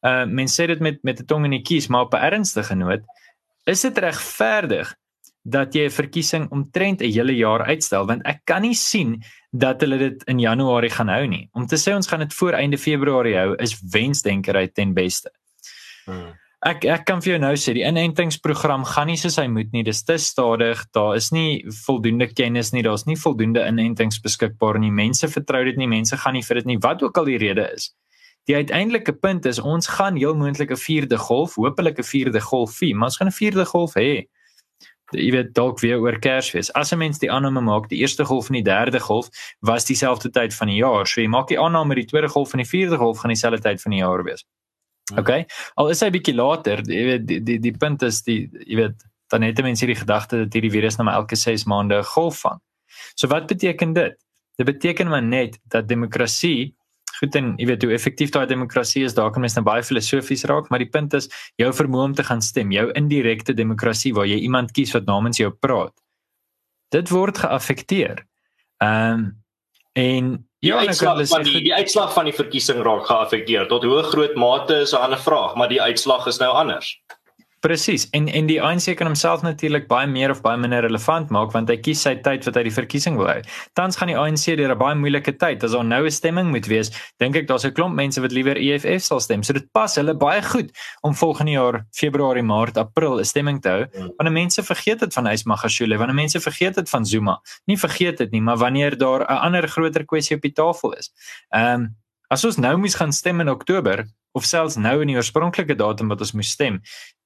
uh 0.01 0.25
mense 0.25 0.61
sê 0.61 0.67
dit 0.67 0.79
met 0.79 1.03
met 1.03 1.19
'n 1.19 1.25
tong 1.25 1.45
in 1.45 1.51
die 1.51 1.61
kies, 1.61 1.87
maar 1.87 2.01
op 2.01 2.13
'n 2.13 2.23
ernstige 2.23 2.75
noot, 2.75 3.01
is 3.65 3.81
dit 3.81 3.97
regverdig 3.97 4.95
dat 5.43 5.73
jy 5.73 5.85
'n 5.85 5.89
verkiesing 5.89 6.51
omtrent 6.51 7.01
'n 7.01 7.11
hele 7.11 7.35
jaar 7.35 7.65
uitstel 7.65 8.05
want 8.05 8.21
ek 8.25 8.41
kan 8.43 8.61
nie 8.61 8.75
sien 8.75 9.23
dat 9.51 9.81
hulle 9.81 9.97
dit 9.97 10.23
in 10.23 10.39
Januarie 10.39 10.89
gaan 10.89 11.07
hou 11.07 11.27
nie. 11.27 11.49
Om 11.51 11.65
te 11.65 11.75
sê 11.75 11.93
ons 11.95 12.07
gaan 12.07 12.19
dit 12.19 12.33
voor 12.33 12.53
einde 12.53 12.77
Februarie 12.77 13.35
hou 13.35 13.55
is 13.55 13.81
wensdenkerheid 13.91 14.73
ten 14.73 14.93
beste. 14.93 15.31
Hmm. 16.05 16.33
Ek 16.61 16.85
ek 16.85 17.07
kan 17.09 17.21
vir 17.25 17.31
jou 17.31 17.37
nou 17.41 17.55
sê 17.57 17.73
die 17.73 17.85
inentingsprogram 17.87 18.83
gaan 18.85 19.07
nie 19.09 19.17
soos 19.17 19.39
hy 19.41 19.47
moet 19.49 19.71
nie. 19.73 19.81
Dis 19.83 20.03
te 20.05 20.19
stadig. 20.21 20.83
Daar 20.93 21.15
is 21.17 21.31
nie 21.33 21.63
voldoende 21.85 22.27
kennis 22.29 22.69
nie. 22.71 22.83
Daar's 22.85 23.07
nie 23.07 23.17
voldoende 23.17 23.63
inentings 23.65 24.21
beskikbaar 24.21 24.77
nie. 24.79 24.91
Mense 24.91 25.27
vertrou 25.27 25.63
dit 25.65 25.77
nie. 25.81 25.87
Mense 25.89 26.17
gaan 26.21 26.37
nie 26.37 26.45
vir 26.45 26.61
dit 26.61 26.69
nie. 26.69 26.77
Wat 26.77 27.01
ook 27.01 27.17
al 27.17 27.25
die 27.31 27.39
rede 27.41 27.65
is. 27.73 27.89
Die 28.49 28.55
uiteindelike 28.55 29.13
punt 29.21 29.45
is 29.45 29.59
ons 29.59 29.87
gaan 29.87 30.15
heel 30.17 30.37
moontlik 30.37 30.71
'n 30.71 30.77
vierde 30.77 31.17
golf, 31.17 31.55
hopelik 31.55 31.97
'n 31.99 32.03
vierde 32.03 32.41
golf 32.41 32.77
hê, 32.81 32.93
maar 32.93 33.09
ons 33.09 33.17
gaan 33.17 33.27
'n 33.27 33.39
vierde 33.41 33.65
golf 33.65 33.93
hê. 33.97 34.27
Jy 35.11 35.31
weet 35.31 35.53
dalk 35.53 35.79
weer 35.79 35.99
oor 35.99 36.19
Kersfees. 36.19 36.71
As 36.73 36.91
'n 36.93 36.97
mens 36.97 37.19
die 37.19 37.31
aanname 37.31 37.61
maak, 37.61 37.89
die 37.89 37.99
eerste 37.99 38.25
golf 38.25 38.49
en 38.49 38.53
die 38.53 38.63
derde 38.63 38.99
golf 38.99 39.29
was 39.61 39.85
dieselfde 39.85 40.29
tyd 40.29 40.53
van 40.53 40.67
die 40.67 40.77
jaar. 40.77 41.07
So 41.07 41.21
jy 41.21 41.27
maak 41.27 41.47
die 41.47 41.59
aanname 41.59 41.95
die 41.95 42.05
tweede 42.05 42.29
golf 42.29 42.53
en 42.53 42.57
die 42.57 42.69
vierde 42.69 42.97
golf 42.97 43.17
gaan 43.19 43.33
dieselfde 43.33 43.61
tyd 43.61 43.81
van 43.81 43.91
die 43.91 43.99
jaar 43.99 44.23
wees. 44.23 44.45
Hmm. 45.09 45.19
Okay. 45.19 45.45
Al 45.75 45.89
is 45.89 46.01
hy 46.03 46.09
bietjie 46.13 46.35
later, 46.35 46.83
jy 46.87 47.05
weet 47.05 47.27
die 47.27 47.39
die 47.43 47.59
die 47.59 47.77
punt 47.77 48.03
is 48.07 48.21
die 48.27 48.43
jy 48.65 48.83
weet 48.83 49.07
dan 49.31 49.45
het 49.47 49.61
mense 49.63 49.85
hierdie 49.85 50.01
gedagte 50.01 50.43
dat 50.43 50.53
hierdie 50.53 50.73
virus 50.73 50.97
nou 50.99 51.07
maar 51.07 51.21
elke 51.21 51.35
6 51.39 51.65
maande 51.65 51.99
'n 51.99 52.03
golf 52.03 52.43
vang. 52.43 52.59
So 53.15 53.27
wat 53.27 53.47
beteken 53.47 53.93
dit? 53.93 54.15
Dit 54.57 54.65
beteken 54.65 55.07
maar 55.07 55.23
net 55.23 55.59
dat 55.69 55.87
demokrasie 55.87 56.75
goed 57.21 57.35
en 57.37 57.53
jy 57.61 57.67
weet 57.69 57.83
hoe 57.85 57.93
effektief 57.93 58.31
daai 58.33 58.47
demokrasie 58.49 59.03
is, 59.05 59.13
daar 59.13 59.31
kan 59.33 59.43
mense 59.45 59.59
nou 59.59 59.65
baie 59.67 59.83
filosofies 59.85 60.45
raak, 60.49 60.69
maar 60.69 60.81
die 60.81 60.89
punt 60.89 61.13
is 61.13 61.29
jou 61.61 61.69
vermoë 61.73 62.09
om 62.09 62.15
te 62.17 62.25
gaan 62.25 62.41
stem, 62.41 62.71
jou 62.73 62.87
indirekte 62.97 63.53
demokrasie 63.53 64.13
waar 64.17 64.25
jy 64.29 64.39
iemand 64.41 64.73
kies 64.73 64.93
wat 64.97 65.05
namens 65.05 65.37
jou 65.37 65.51
praat. 65.51 65.93
Dit 66.91 67.11
word 67.13 67.37
geaffekteer. 67.37 68.25
Ehm 68.81 69.13
um, 69.13 69.29
en 69.93 70.27
Ja, 70.61 70.77
die 70.79 70.87
uitslag 70.87 71.27
van 71.27 71.43
die 71.43 71.61
die 71.65 71.73
uitslag 71.73 72.11
van 72.13 72.27
die 72.29 72.33
verkiesing 72.37 72.83
raak 72.85 73.07
geaffekteer. 73.09 73.63
Tot 73.67 73.83
hoe 73.83 74.03
groot 74.05 74.35
mate 74.37 74.83
is 74.85 74.93
'n 74.93 75.01
ander 75.01 75.17
vraag, 75.19 75.55
maar 75.55 75.69
die 75.69 75.81
uitslag 75.81 76.27
is 76.29 76.37
nou 76.37 76.51
anders. 76.53 77.01
Presies. 77.61 78.07
En 78.17 78.25
en 78.27 78.47
die 78.49 78.57
ANC 78.61 78.95
kan 78.97 79.05
homself 79.07 79.43
natuurlik 79.45 79.87
baie 79.87 80.07
meer 80.09 80.31
of 80.33 80.39
baie 80.41 80.57
minder 80.57 80.81
relevant 80.81 81.29
maak 81.29 81.51
want 81.53 81.69
hy 81.69 81.75
kies 81.77 82.01
sy 82.01 82.15
tyd 82.25 82.47
wat 82.47 82.57
hy 82.57 82.63
die 82.65 82.73
verkiesing 82.73 83.19
wil 83.19 83.29
hê. 83.29 83.43
Tans 83.77 83.99
gaan 83.99 84.09
die 84.09 84.17
ANC 84.17 84.47
deur 84.57 84.73
'n 84.73 84.79
baie 84.79 84.95
moeilike 84.97 85.35
tyd. 85.37 85.63
As 85.63 85.75
daar 85.77 85.85
nou 85.85 86.05
'n 86.05 86.11
stemming 86.11 86.49
moet 86.49 86.65
wees, 86.65 86.89
dink 87.19 87.35
ek 87.35 87.47
daar's 87.47 87.65
'n 87.65 87.73
klomp 87.73 87.93
mense 87.93 88.19
wat 88.21 88.31
liewer 88.31 88.57
EFF 88.57 89.03
sal 89.03 89.19
stem. 89.19 89.43
So 89.43 89.53
dit 89.53 89.67
pas 89.71 89.95
hulle 89.95 90.15
baie 90.15 90.41
goed 90.41 90.71
om 91.03 91.13
volgende 91.13 91.51
jaar 91.51 91.85
Februarie, 91.93 92.43
Maart, 92.43 92.77
April 92.77 93.19
'n 93.19 93.25
stemming 93.25 93.61
te 93.61 93.69
hou. 93.69 93.85
Hmm. 93.93 94.11
Wanneer 94.17 94.33
mense 94.33 94.63
vergeet 94.63 94.99
dit 94.99 95.13
van 95.13 95.27
Ysmagashule, 95.27 95.97
wanneer 95.97 96.15
mense 96.15 96.39
vergeet 96.39 96.75
dit 96.75 96.89
van 96.89 97.05
Zuma. 97.05 97.41
Nie 97.65 97.77
vergeet 97.77 98.17
dit 98.17 98.31
nie, 98.31 98.41
maar 98.41 98.57
wanneer 98.57 98.97
daar 98.97 99.21
'n 99.21 99.41
ander 99.45 99.67
groter 99.67 100.05
kwessie 100.05 100.35
op 100.35 100.41
die 100.41 100.53
tafel 100.53 100.93
is. 100.93 101.11
Ehm 101.49 101.81
um, 101.81 102.00
as 102.31 102.45
ons 102.47 102.57
nou 102.57 102.77
moes 102.79 102.95
gaan 102.95 103.11
stem 103.11 103.43
in 103.43 103.51
Oktober, 103.51 104.05
of 104.37 104.45
selfs 104.47 104.77
nou 104.79 104.93
in 105.03 105.09
die 105.11 105.17
oorspronklike 105.19 105.75
datum 105.79 106.11
wat 106.11 106.21
ons 106.23 106.31
moes 106.37 106.53
stem, 106.55 106.77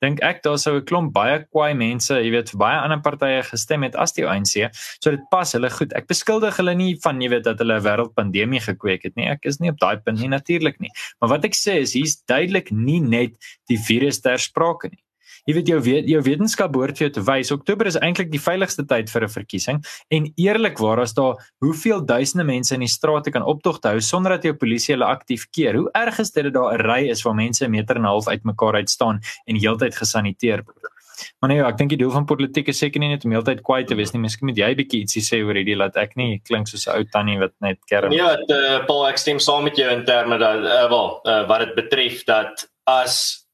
dink 0.01 0.21
ek 0.25 0.41
daar 0.45 0.57
sou 0.61 0.73
'n 0.79 0.85
klomp 0.89 1.13
baie 1.13 1.37
kwaai 1.53 1.77
mense, 1.77 2.09
jy 2.09 2.31
weet, 2.33 2.49
vir 2.49 2.59
baie 2.59 2.79
ander 2.81 3.01
partye 3.05 3.43
gestem 3.45 3.83
het 3.83 3.95
as 3.95 4.13
die 4.13 4.25
ANC. 4.25 4.73
So 5.01 5.11
dit 5.11 5.21
pas 5.29 5.53
hulle 5.53 5.69
goed. 5.69 5.93
Ek 5.93 6.07
beskuldig 6.07 6.57
hulle 6.57 6.75
nie 6.75 6.97
van 7.03 7.21
jy 7.21 7.29
weet 7.29 7.43
dat 7.43 7.59
hulle 7.59 7.77
'n 7.77 7.85
wêreldpandemie 7.85 8.61
gekweek 8.61 9.03
het 9.03 9.15
nie. 9.15 9.29
Ek 9.29 9.45
is 9.45 9.59
nie 9.59 9.69
op 9.69 9.77
daai 9.77 9.97
punt 9.97 10.19
nie 10.19 10.29
natuurlik 10.29 10.79
nie. 10.79 10.89
Maar 11.21 11.29
wat 11.29 11.45
ek 11.45 11.53
sê 11.53 11.81
is 11.81 11.93
hier's 11.93 12.17
duidelik 12.25 12.71
nie 12.71 12.99
net 12.99 13.37
die 13.69 13.77
virus 13.77 14.21
ter 14.21 14.37
sprake 14.37 14.89
nie 14.89 15.04
jy 15.45 15.55
weet 15.58 15.67
jou 15.69 15.79
weet 15.86 16.10
jou 16.10 16.21
wetenskap 16.25 16.73
behoort 16.73 16.97
vir 16.97 17.08
jou 17.08 17.13
te 17.17 17.25
wys 17.25 17.51
Oktober 17.53 17.89
is 17.89 17.99
eintlik 18.01 18.31
die 18.34 18.41
veiligigste 18.41 18.86
tyd 18.89 19.12
vir 19.13 19.25
'n 19.25 19.34
verkiesing 19.36 19.84
en 20.10 20.31
eerlikwaar 20.38 20.99
as 21.01 21.13
daar 21.13 21.36
hoeveel 21.62 22.05
duisende 22.05 22.45
mense 22.45 22.73
in 22.73 22.81
die 22.81 22.91
strate 22.91 23.31
kan 23.31 23.43
optogte 23.43 23.89
hou 23.89 24.01
sonder 24.01 24.38
dat 24.38 24.43
jou 24.43 24.53
polisie 24.53 24.95
hulle 24.95 25.05
aktief 25.05 25.45
keer 25.51 25.75
hoe 25.75 25.89
erg 25.93 26.19
is 26.19 26.31
dit 26.31 26.43
dat 26.43 26.53
daar 26.53 26.73
'n 26.73 26.81
ry 26.81 27.10
is 27.10 27.23
waar 27.23 27.36
mense 27.36 27.65
'n 27.65 27.71
meter 27.71 27.95
en 27.95 28.01
'n 28.01 28.13
half 28.13 28.27
uitmekaar 28.27 28.75
uit 28.75 28.89
staan 28.89 29.21
en 29.47 29.55
heeltyd 29.55 29.95
gesaniteer 29.95 30.63
word 30.65 30.95
Maar 31.39 31.49
nee, 31.49 31.63
ek 31.63 31.77
dink 31.77 31.93
die 31.93 31.97
doel 31.97 32.12
van 32.12 32.25
politiek 32.25 32.67
is 32.67 32.77
seker 32.77 32.99
nie 32.99 33.10
net 33.10 33.25
om 33.27 33.31
heeltyd 33.31 33.62
kwaai 33.63 33.86
te 33.88 33.95
wees 33.95 34.12
nie. 34.13 34.21
Miskien 34.23 34.49
moet 34.49 34.58
jy 34.58 34.71
bietjie 34.75 35.03
ietsie 35.05 35.23
sê 35.23 35.41
oor 35.45 35.55
hierdie 35.55 35.77
laat 35.77 35.95
ek 36.01 36.15
nie 36.19 36.41
klink 36.47 36.67
soos 36.67 36.88
'n 36.88 36.97
ou 36.97 37.03
tannie 37.03 37.39
wat 37.39 37.53
net 37.62 37.79
kerm. 37.88 38.12
Ja, 38.12 38.36
dit 38.36 38.51
uh, 38.51 38.86
Paul 38.86 39.08
ek 39.08 39.17
stem 39.21 39.39
saam 39.39 39.63
met 39.63 39.77
jou 39.77 39.89
in 39.91 40.05
terme 40.05 40.38
dat 40.38 40.63
uh, 40.63 40.88
wel, 40.89 41.10
uh, 41.23 41.47
wat 41.47 41.60
dit 41.60 41.75
betref 41.75 42.23
dat 42.25 42.67
as 42.86 43.44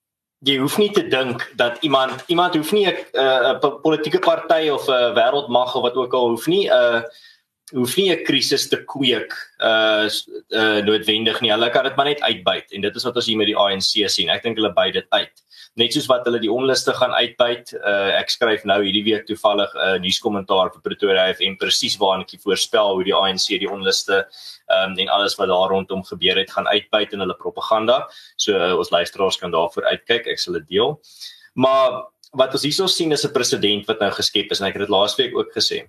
jy 0.46 0.58
hoef 0.58 0.78
nie 0.82 0.90
te 0.94 1.04
dink 1.06 1.44
dat 1.58 1.78
iemand 1.86 2.24
iemand 2.28 2.56
hoef 2.58 2.72
nie 2.74 2.88
'n 2.88 2.96
uh, 3.14 3.60
politieke 3.82 4.20
party 4.20 4.70
of 4.70 4.88
'n 4.88 4.92
uh, 4.92 5.14
wêreldmag 5.14 5.76
of 5.76 5.84
wat 5.84 5.96
ook 5.96 6.14
al 6.14 6.30
hoef 6.30 6.48
nie 6.48 6.66
'n 6.68 6.74
uh, 6.74 7.02
hoef 7.74 7.96
nie 7.98 8.10
'n 8.12 8.24
krisis 8.24 8.68
te 8.68 8.84
kweek 8.84 9.32
uh, 9.60 10.10
uh 10.50 10.80
noodwendig 10.82 11.42
nie. 11.42 11.52
Hulle 11.52 11.70
kan 11.70 11.84
dit 11.84 11.96
maar 11.96 12.06
net 12.06 12.22
uitbuit 12.22 12.72
en 12.72 12.82
dit 12.82 12.96
is 12.96 13.04
wat 13.04 13.16
ons 13.16 13.26
hier 13.26 13.38
met 13.38 13.48
die 13.48 13.58
ANC 13.58 14.10
sien. 14.10 14.30
Ek 14.30 14.44
dink 14.44 14.58
hulle 14.58 14.74
byt 14.74 14.94
dit 14.94 15.08
uit 15.10 15.36
net 15.80 15.94
soos 15.96 16.08
wat 16.12 16.26
hulle 16.28 16.42
die 16.44 16.52
onluste 16.52 16.94
gaan 16.98 17.14
uitbuit. 17.16 17.72
Uh, 17.80 18.12
ek 18.18 18.32
skryf 18.34 18.66
nou 18.68 18.82
hierdie 18.84 19.04
week 19.06 19.26
toevallig 19.28 19.72
'n 19.76 19.80
uh, 19.80 20.00
nuuskommentaar 20.04 20.74
vir 20.74 20.82
Pretoria 20.84 21.28
FM 21.34 21.56
presies 21.62 21.98
waarin 22.02 22.26
ek 22.26 22.42
voorspel 22.44 22.96
hoe 22.96 23.06
die 23.08 23.16
ANC 23.16 23.48
die 23.60 23.70
onluste 23.70 24.26
um, 24.68 24.98
en 24.98 25.10
alles 25.10 25.38
wat 25.40 25.48
daar 25.48 25.70
rondom 25.72 26.04
gebeur 26.04 26.38
het 26.38 26.52
gaan 26.52 26.68
uitbuit 26.68 27.14
in 27.14 27.20
hulle 27.20 27.38
propaganda. 27.40 28.08
So 28.36 28.58
uh, 28.58 28.78
ons 28.78 28.92
luisteraars 28.92 29.38
kan 29.38 29.52
daarvoor 29.52 29.88
uitkyk. 29.96 30.28
Ek 30.28 30.40
sal 30.40 30.60
dit 30.60 30.68
deel. 30.68 31.00
Maar 31.54 32.04
wat 32.36 32.54
ons 32.54 32.64
hierso 32.64 32.88
sien 32.88 33.12
is 33.12 33.26
'n 33.26 33.32
presedent 33.32 33.88
wat 33.88 34.00
nou 34.00 34.12
geskep 34.12 34.52
is 34.52 34.60
en 34.60 34.68
ek 34.68 34.76
het 34.76 34.88
dit 34.88 34.96
laasweek 34.96 35.36
ook 35.36 35.52
gesê. 35.56 35.88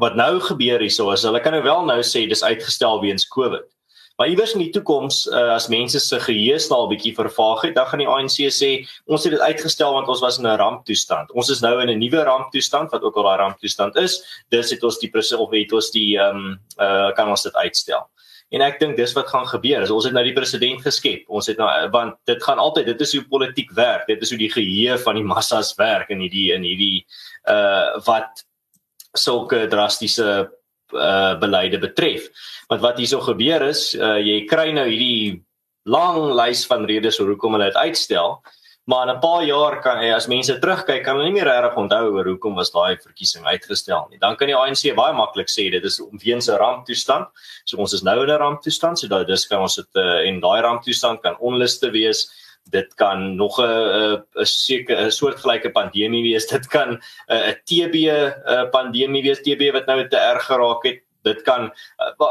Wat 0.00 0.16
nou 0.16 0.40
gebeur 0.40 0.80
hierso 0.80 1.12
is 1.12 1.22
hulle 1.22 1.40
kan 1.40 1.52
nou 1.52 1.62
wel 1.62 1.84
nou 1.84 2.00
sê 2.00 2.26
dis 2.28 2.42
uitgestel 2.42 3.00
weens 3.00 3.28
COVID. 3.28 3.73
Maar 4.16 4.28
iewers 4.30 4.52
in 4.54 4.62
die 4.62 4.70
toekoms 4.70 5.24
uh, 5.26 5.56
as 5.56 5.66
mense 5.72 5.98
se 5.98 6.20
geheue 6.22 6.58
staal 6.62 6.86
bietjie 6.90 7.14
vervaag 7.16 7.64
het, 7.66 7.74
dan 7.74 7.88
gaan 7.90 8.02
die 8.04 8.10
ANC 8.10 8.36
sê 8.54 8.70
ons 9.10 9.26
het 9.26 9.34
dit 9.34 9.42
uitgestel 9.42 9.96
want 9.96 10.08
ons 10.12 10.22
was 10.22 10.38
in 10.38 10.46
'n 10.46 10.58
ramptoestand. 10.60 11.32
Ons 11.34 11.50
is 11.50 11.60
nou 11.60 11.74
in 11.82 11.90
'n 11.90 11.98
nuwe 11.98 12.22
ramptoestand 12.22 12.94
wat 12.94 13.02
ook 13.02 13.16
al 13.16 13.26
daai 13.26 13.38
ramptoestand 13.42 13.96
is. 13.96 14.22
Dis 14.50 14.70
het 14.70 14.82
ons 14.82 14.98
die 14.98 15.10
of 15.38 15.50
het 15.50 15.72
ons 15.72 15.90
die 15.90 16.18
ehm 16.18 16.36
um, 16.36 16.60
uh 16.78 17.10
kan 17.14 17.28
ons 17.28 17.42
dit 17.42 17.54
uitstel. 17.54 18.06
En 18.54 18.60
ek 18.60 18.78
dink 18.78 18.96
dis 18.96 19.12
wat 19.16 19.26
gaan 19.26 19.46
gebeur. 19.46 19.82
As 19.82 19.90
ons 19.90 20.04
het 20.04 20.14
nou 20.14 20.22
die 20.24 20.36
president 20.36 20.82
geskep. 20.82 21.24
Ons 21.28 21.46
het 21.46 21.58
nou 21.58 21.68
want 21.90 22.14
dit 22.24 22.42
gaan 22.42 22.58
altyd 22.58 22.86
dit 22.86 23.00
is 23.00 23.12
hoe 23.12 23.24
politiek 23.28 23.70
werk. 23.74 24.06
Dit 24.06 24.22
is 24.22 24.30
hoe 24.30 24.38
die 24.38 24.52
geheue 24.52 24.98
van 24.98 25.14
die 25.14 25.26
massas 25.34 25.74
werk 25.74 26.10
in 26.10 26.20
hierdie 26.20 26.52
in 26.54 26.62
hierdie 26.62 27.06
uh 27.50 27.98
wat 28.06 28.44
sulke 29.14 29.66
drastiese 29.66 30.50
uh 30.94 31.34
beleide 31.40 31.78
betref. 31.78 32.28
Want 32.68 32.80
wat 32.80 32.98
hierso 32.98 33.20
gebeur 33.20 33.68
is, 33.68 33.94
uh 33.94 34.18
jy 34.18 34.44
kry 34.46 34.72
nou 34.72 34.86
hierdie 34.88 35.42
lang 35.84 36.32
lys 36.32 36.64
van 36.66 36.86
redes 36.88 37.18
hoekom 37.18 37.56
hulle 37.56 37.70
dit 37.72 37.76
uitstel. 37.76 38.40
Maar 38.84 39.08
in 39.08 39.14
'n 39.14 39.20
paar 39.20 39.44
jaar 39.44 39.80
kan 39.80 40.02
jy 40.02 40.12
as 40.12 40.26
mense 40.26 40.58
terugkyk, 40.58 41.04
kan 41.04 41.16
hulle 41.16 41.24
nie 41.24 41.40
meer 41.40 41.48
regtig 41.48 41.76
onthou 41.76 42.12
oor 42.12 42.24
hoekom 42.24 42.54
was 42.54 42.70
daai 42.70 42.96
verkiesing 42.96 43.44
uitgestel 43.44 44.06
nie. 44.10 44.18
Dan 44.18 44.36
kan 44.36 44.46
die 44.46 44.56
ANC 44.56 44.94
baie 44.94 45.14
maklik 45.14 45.48
sê 45.48 45.70
dit 45.70 45.84
is 45.84 46.00
weens 46.24 46.48
'n 46.48 46.58
ramptoestand. 46.58 47.26
So 47.64 47.78
ons 47.78 47.94
is 47.94 48.02
nou 48.02 48.22
in 48.22 48.30
'n 48.30 48.38
ramptoestand, 48.38 48.98
so 48.98 49.08
daai 49.08 49.24
dis 49.24 49.46
kan 49.46 49.60
ons 49.60 49.74
dit 49.74 49.96
uh, 49.96 50.28
en 50.28 50.40
daai 50.40 50.60
ramptoestand 50.60 51.22
kan 51.22 51.36
onluste 51.40 51.90
wees 51.90 52.28
dit 52.70 52.94
kan 52.94 53.36
nog 53.36 53.58
'n 53.60 54.22
'n 54.34 54.44
seker 54.44 54.96
'n 55.06 55.10
soortgelyke 55.10 55.70
pandemie 55.70 56.22
wees. 56.22 56.46
Dit 56.46 56.66
kan 56.66 57.00
'n 57.28 57.56
TB 57.64 57.94
'n 58.08 58.70
pandemie 58.70 59.22
wees. 59.22 59.42
TB 59.42 59.72
wat 59.72 59.86
nou 59.86 60.08
te 60.08 60.16
erg 60.16 60.44
geraak 60.44 60.84
het. 60.84 61.00
Dit 61.22 61.42
kan 61.42 61.72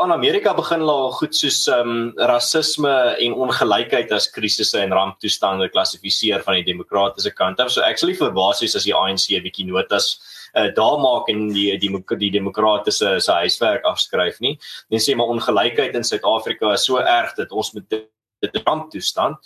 in 0.03 0.11
Amerika 0.11 0.53
begin 0.53 0.81
al 0.81 1.11
goed 1.11 1.35
soos 1.35 1.67
ehm 1.67 1.89
um, 1.89 2.13
rasisme 2.15 3.15
en 3.17 3.33
ongelykheid 3.33 4.11
as 4.11 4.29
krisisse 4.29 4.79
en 4.79 4.93
ramptoestande 4.93 5.69
klassifiseer 5.69 6.43
van 6.43 6.53
die 6.53 6.63
demokratiese 6.63 7.33
kant 7.33 7.59
af. 7.59 7.71
So 7.71 7.81
actually 7.81 8.15
verbaas 8.15 8.61
is 8.61 8.75
as 8.75 8.83
die 8.83 8.95
ANC 8.95 9.29
'n 9.29 9.41
bietjie 9.41 9.65
notas 9.65 10.19
uh, 10.53 10.69
daar 10.75 10.99
maak 10.99 11.27
en 11.27 11.49
die 11.53 11.77
die, 11.77 12.03
die 12.17 12.31
demokratiese 12.31 13.19
se 13.19 13.31
huiswerk 13.31 13.83
afskryf 13.83 14.39
nie. 14.39 14.59
En 14.89 14.99
sê 14.99 15.15
maar 15.15 15.27
ongelykheid 15.27 15.95
in 15.95 16.03
Suid-Afrika 16.03 16.73
is 16.73 16.85
so 16.85 16.97
erg 16.97 17.33
dat 17.33 17.51
ons 17.51 17.73
met 17.73 17.89
dit 17.89 18.61
ramptoestand 18.63 19.37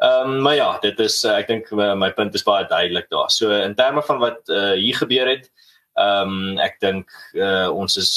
Ehm 0.00 0.30
um, 0.30 0.40
maar 0.40 0.54
ja, 0.54 0.78
dit 0.80 1.00
is 1.04 1.18
uh, 1.28 1.34
ek 1.36 1.48
dink 1.50 1.66
my, 1.76 1.90
my 1.94 2.08
punt 2.16 2.34
is 2.34 2.44
baie 2.46 2.64
duidelik 2.64 3.10
daar. 3.12 3.28
So 3.28 3.52
in 3.52 3.74
terme 3.76 4.00
van 4.02 4.20
wat 4.22 4.48
uh, 4.48 4.72
hier 4.72 4.96
gebeur 4.96 5.28
het, 5.28 5.50
ehm 6.00 6.30
um, 6.38 6.62
ek 6.64 6.78
dink 6.80 7.10
uh, 7.36 7.68
ons 7.68 7.98
is 8.00 8.12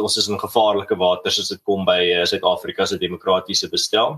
ons 0.00 0.16
is 0.16 0.26
in 0.32 0.40
gevaarlike 0.40 0.96
waters 0.98 1.38
as 1.38 1.52
dit 1.52 1.60
kom 1.62 1.84
by 1.86 2.00
Suid-Afrika 2.26 2.82
uh, 2.82 2.88
se 2.88 2.98
demokratiese 2.98 3.70
bestel. 3.70 4.16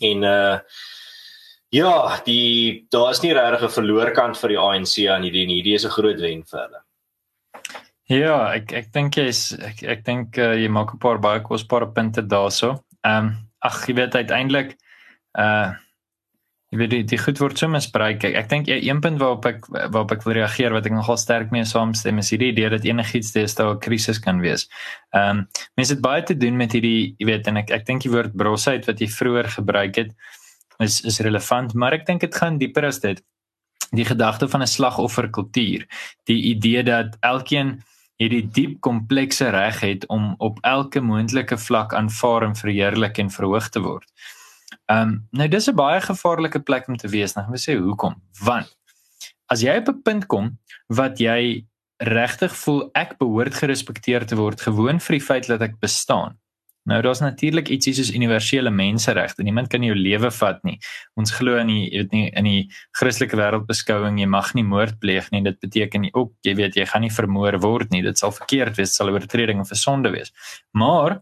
En 0.00 0.22
uh 0.22 0.58
ja, 1.74 2.20
die 2.24 2.86
daar 2.94 3.10
is 3.10 3.20
nie 3.20 3.32
regtig 3.34 3.66
'n 3.66 3.74
verloorkant 3.74 4.38
vir 4.38 4.54
die 4.54 4.60
ANC 4.66 4.94
aan 5.10 5.26
hierdie 5.26 5.46
nie. 5.46 5.58
Hierdie 5.58 5.74
is 5.74 5.84
'n 5.84 5.96
groot 5.96 6.20
wen 6.20 6.44
vir 6.44 6.60
hulle. 6.60 6.80
Ja, 8.08 8.54
ek 8.54 8.72
ek 8.72 8.92
dink 8.92 9.18
jy's 9.18 9.58
ek 9.58 9.82
ek 9.82 10.04
dink 10.04 10.38
uh, 10.38 10.54
jy 10.54 10.68
maak 10.68 10.94
'n 10.94 11.02
paar 11.02 11.18
baie 11.18 11.40
kosbare 11.40 11.90
punte 11.90 12.22
daaroor. 12.22 12.78
Ehm 13.02 13.26
um, 13.26 13.36
ag, 13.58 13.86
jy 13.88 13.94
weet 13.94 14.14
uiteindelik 14.14 14.78
uh 15.34 15.74
Jy 16.68 16.78
weet 16.82 16.90
die, 16.92 17.04
die 17.08 17.18
goed 17.18 17.38
word 17.40 17.56
so 17.56 17.68
misbruik. 17.72 18.24
Ek, 18.28 18.34
ek 18.36 18.48
dink 18.50 18.66
een 18.68 18.98
punt 19.00 19.20
waarop 19.22 19.46
ek 19.48 19.62
waarop 19.72 20.10
ek 20.12 20.24
wil 20.26 20.34
reageer 20.36 20.74
wat 20.76 20.84
ek 20.84 20.92
nogal 20.92 21.16
sterk 21.16 21.52
mee 21.54 21.64
saamstem 21.64 22.20
is 22.20 22.28
hierdie 22.34 22.50
idee 22.52 22.68
dat 22.74 22.84
enigiets 22.84 23.32
deesdae 23.32 23.70
'n 23.72 23.80
krisis 23.80 24.20
kan 24.20 24.42
wees. 24.44 24.68
Ehm 25.16 25.38
um, 25.38 25.46
mense 25.80 25.94
het 25.94 26.04
baie 26.04 26.22
te 26.22 26.36
doen 26.36 26.56
met 26.60 26.76
hierdie, 26.76 27.14
jy 27.18 27.26
weet 27.30 27.48
en 27.48 27.56
ek 27.64 27.72
ek 27.72 27.86
dink 27.88 28.04
die 28.04 28.12
woord 28.12 28.36
brosheid 28.36 28.84
wat 28.84 29.00
jy 29.00 29.08
vroeër 29.08 29.48
gebruik 29.56 29.96
het 29.96 30.12
is 30.84 31.00
is 31.08 31.20
relevant, 31.24 31.74
maar 31.74 31.96
ek 31.96 32.06
dink 32.06 32.20
dit 32.20 32.34
gaan 32.34 32.58
dieper 32.58 32.84
as 32.84 33.00
dit. 33.00 33.22
Die 33.96 34.04
gedagte 34.04 34.48
van 34.48 34.62
'n 34.62 34.66
slagofferkultuur, 34.66 35.86
die 36.28 36.42
idee 36.52 36.82
dat 36.82 37.16
elkeen 37.20 37.80
hierdie 38.18 38.44
diep 38.50 38.80
komplekse 38.80 39.48
reg 39.54 39.80
het 39.80 40.06
om 40.08 40.34
op 40.38 40.58
elke 40.62 41.00
moontlike 41.00 41.56
vlak 41.56 41.94
aanvaar 41.94 42.42
en 42.42 42.56
verheerlik 42.56 43.18
en 43.18 43.30
verhoog 43.30 43.68
te 43.68 43.80
word. 43.80 44.08
Ehm 44.88 45.08
um, 45.08 45.28
nou 45.30 45.48
dis 45.48 45.68
'n 45.68 45.76
baie 45.76 46.00
gevaarlike 46.00 46.60
plek 46.64 46.88
om 46.88 46.96
te 46.96 47.08
wees, 47.08 47.34
nou 47.34 47.48
moet 47.48 47.60
sê 47.60 47.76
hoekom? 47.76 48.14
Want 48.40 48.76
as 49.52 49.60
jy 49.60 49.76
op 49.76 49.88
'n 49.88 50.02
punt 50.02 50.26
kom 50.26 50.58
wat 50.88 51.18
jy 51.18 51.66
regtig 51.98 52.52
voel 52.56 52.90
ek 52.94 53.18
behoort 53.18 53.54
gerespekteer 53.54 54.26
te 54.26 54.36
word 54.36 54.60
gewoon 54.60 55.00
vir 55.00 55.18
die 55.18 55.24
feit 55.24 55.46
dat 55.46 55.62
ek 55.62 55.80
bestaan. 55.80 56.38
Nou 56.88 57.02
daar's 57.02 57.20
natuurlik 57.20 57.68
ietsie 57.68 57.92
soos 57.92 58.14
universele 58.14 58.70
menseregte. 58.70 59.42
Niemand 59.42 59.68
kan 59.68 59.82
jou 59.82 59.94
lewe 59.94 60.30
vat 60.30 60.62
nie. 60.64 60.78
Ons 61.20 61.34
glo 61.36 61.58
in 61.60 61.66
die 61.66 61.90
weet 61.92 62.12
nie 62.12 62.30
in 62.30 62.44
die 62.44 62.70
Christelike 62.96 63.36
wêreldbeskouing 63.36 64.18
jy 64.18 64.26
mag 64.26 64.54
nie 64.54 64.64
moord 64.64 64.96
pleeg 65.02 65.28
nie. 65.30 65.42
Dit 65.44 65.60
beteken 65.60 66.08
ook 66.14 66.32
jy 66.46 66.54
weet 66.54 66.76
jy 66.76 66.86
gaan 66.86 67.04
nie 67.04 67.12
vermoor 67.12 67.58
word 67.60 67.90
nie. 67.90 68.02
Dit 68.02 68.18
sal 68.18 68.32
verkeerd 68.32 68.78
wees, 68.78 68.96
sal 68.96 69.12
oortreding 69.12 69.60
of 69.60 69.70
'n 69.70 69.74
sonde 69.76 70.10
wees. 70.10 70.32
Maar 70.72 71.20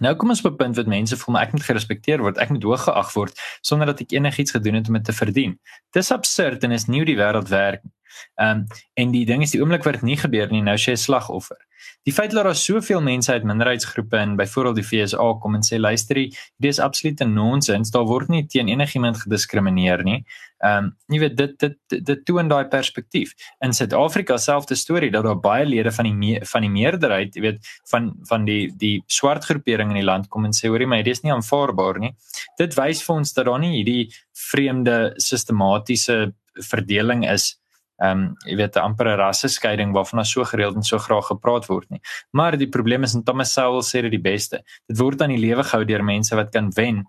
Nou 0.00 0.14
kom 0.16 0.28
ons 0.28 0.42
op 0.44 0.52
'n 0.52 0.56
punt 0.56 0.76
wat 0.76 0.86
mense 0.86 1.16
voel 1.16 1.34
maar 1.34 1.46
ek 1.46 1.52
moet 1.52 1.62
gerespekteer 1.62 2.20
word, 2.20 2.38
ek 2.38 2.50
moet 2.50 2.62
hoog 2.62 2.82
geag 2.84 3.12
word 3.12 3.40
sonder 3.60 3.86
dat 3.86 4.00
ek 4.00 4.12
enigiets 4.12 4.50
gedoen 4.50 4.74
het 4.74 4.88
om 4.88 4.94
dit 4.94 5.04
te 5.04 5.12
verdien. 5.12 5.58
Dis 5.90 6.12
absurd 6.12 6.64
en 6.64 6.70
is 6.70 6.86
nie 6.86 7.00
hoe 7.00 7.06
die 7.06 7.16
wêreld 7.16 7.48
werk 7.48 7.84
nie. 7.84 7.92
Ehm 8.40 8.64
um, 8.64 8.66
en 8.94 9.10
die 9.14 9.24
ding 9.26 9.42
is 9.42 9.54
die 9.54 9.60
oomblik 9.62 9.84
wat 9.86 10.00
dit 10.00 10.02
nie 10.02 10.18
gebeur 10.18 10.50
nie, 10.50 10.62
nou 10.62 10.74
as 10.74 10.86
jy 10.86 10.96
slagoffer. 10.98 11.60
Die 12.06 12.12
feit 12.12 12.32
dat 12.32 12.44
daar 12.44 12.56
soveel 12.56 13.00
mense 13.04 13.32
uit 13.32 13.44
minderheidsgroepe 13.44 14.16
in 14.16 14.36
byvoorbeeld 14.36 14.76
die 14.80 14.84
FSA 14.86 15.26
kom 15.42 15.54
en 15.54 15.64
sê 15.66 15.78
luister, 15.78 16.16
dit 16.16 16.70
is 16.70 16.80
absolute 16.82 17.24
nonsens, 17.24 17.90
daar 17.94 18.06
word 18.08 18.30
nie 18.32 18.46
teen 18.46 18.68
enigiemand 18.68 19.20
gediskrimineer 19.22 20.04
nie. 20.06 20.22
Ehm 20.58 20.88
um, 20.88 20.88
jy 21.14 21.20
weet 21.22 21.36
dit 21.38 21.52
dit 21.60 21.76
dit, 21.92 22.04
dit 22.06 22.24
toon 22.26 22.48
daai 22.50 22.64
perspektief. 22.72 23.34
In 23.64 23.72
Suid-Afrika 23.72 24.38
selfde 24.42 24.74
storie 24.74 25.10
dat 25.14 25.24
daar 25.24 25.38
baie 25.38 25.66
lede 25.66 25.92
van 25.94 26.08
die 26.08 26.14
me, 26.14 26.40
van 26.52 26.66
die 26.66 26.72
meerderheid, 26.72 27.36
jy 27.36 27.44
weet, 27.44 27.70
van 27.92 28.10
van 28.30 28.48
die 28.48 28.72
die 28.74 28.96
swart 29.06 29.46
groepering 29.46 29.94
in 29.94 30.00
die 30.00 30.08
land 30.08 30.28
kom 30.28 30.48
en 30.48 30.56
sê 30.56 30.72
hoorie 30.72 30.88
my, 30.90 31.02
dit 31.06 31.14
is 31.14 31.22
nie 31.22 31.34
aanvaarbaar 31.34 32.02
nie. 32.02 32.14
Dit 32.58 32.74
wys 32.78 33.04
vir 33.06 33.20
ons 33.20 33.32
dat 33.36 33.46
daar 33.46 33.62
nie 33.62 33.76
hierdie 33.76 34.10
vreemde 34.48 34.98
sistematiese 35.22 36.32
verdeling 36.58 37.22
is 37.28 37.57
ehm 37.98 38.10
um, 38.10 38.36
jy 38.46 38.56
weet 38.56 38.76
'n 38.76 38.80
ampere 38.80 39.16
rasseskeiding 39.16 39.92
waarvan 39.92 40.22
daar 40.22 40.26
so 40.26 40.44
gereeld 40.44 40.74
en 40.74 40.82
so 40.82 40.98
graag 40.98 41.26
gepraat 41.26 41.66
word 41.66 41.90
nie. 41.90 42.00
Maar 42.30 42.56
die 42.56 42.68
probleem 42.68 43.02
is 43.02 43.14
en 43.14 43.24
Thomas 43.24 43.52
Sowell 43.52 43.82
sê 43.82 44.02
dit 44.02 44.10
die 44.10 44.30
beste. 44.30 44.62
Dit 44.86 44.98
word 44.98 45.22
aan 45.22 45.34
die 45.34 45.40
lewe 45.46 45.64
gehou 45.64 45.84
deur 45.84 46.04
mense 46.04 46.34
wat 46.36 46.50
kan 46.50 46.70
wen 46.74 47.04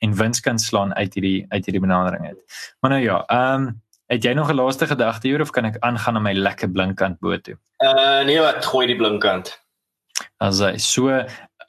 en 0.00 0.14
wins 0.14 0.40
kan 0.40 0.58
slaan 0.58 0.94
uit 0.94 1.14
hierdie 1.14 1.46
uit 1.48 1.64
hierdie 1.64 1.80
benadering 1.80 2.26
uit. 2.26 2.38
Maar 2.80 2.90
nou 2.90 3.02
ja, 3.02 3.24
ehm 3.26 3.62
um, 3.62 3.82
het 4.06 4.24
jy 4.24 4.32
nog 4.34 4.50
'n 4.50 4.56
laaste 4.56 4.86
gedagte 4.86 5.28
hier 5.28 5.40
of 5.40 5.50
kan 5.50 5.64
ek 5.64 5.78
aangaan 5.80 6.14
na 6.14 6.20
my 6.20 6.32
lekker 6.32 6.68
blinkkant 6.68 7.20
bo 7.20 7.38
toe? 7.38 7.56
Uh 7.78 8.24
nee, 8.24 8.40
wat 8.40 8.64
gooi 8.64 8.86
die 8.86 8.96
blinkkant. 8.96 9.60
As 10.38 10.60
hy 10.60 10.76
so 10.76 11.08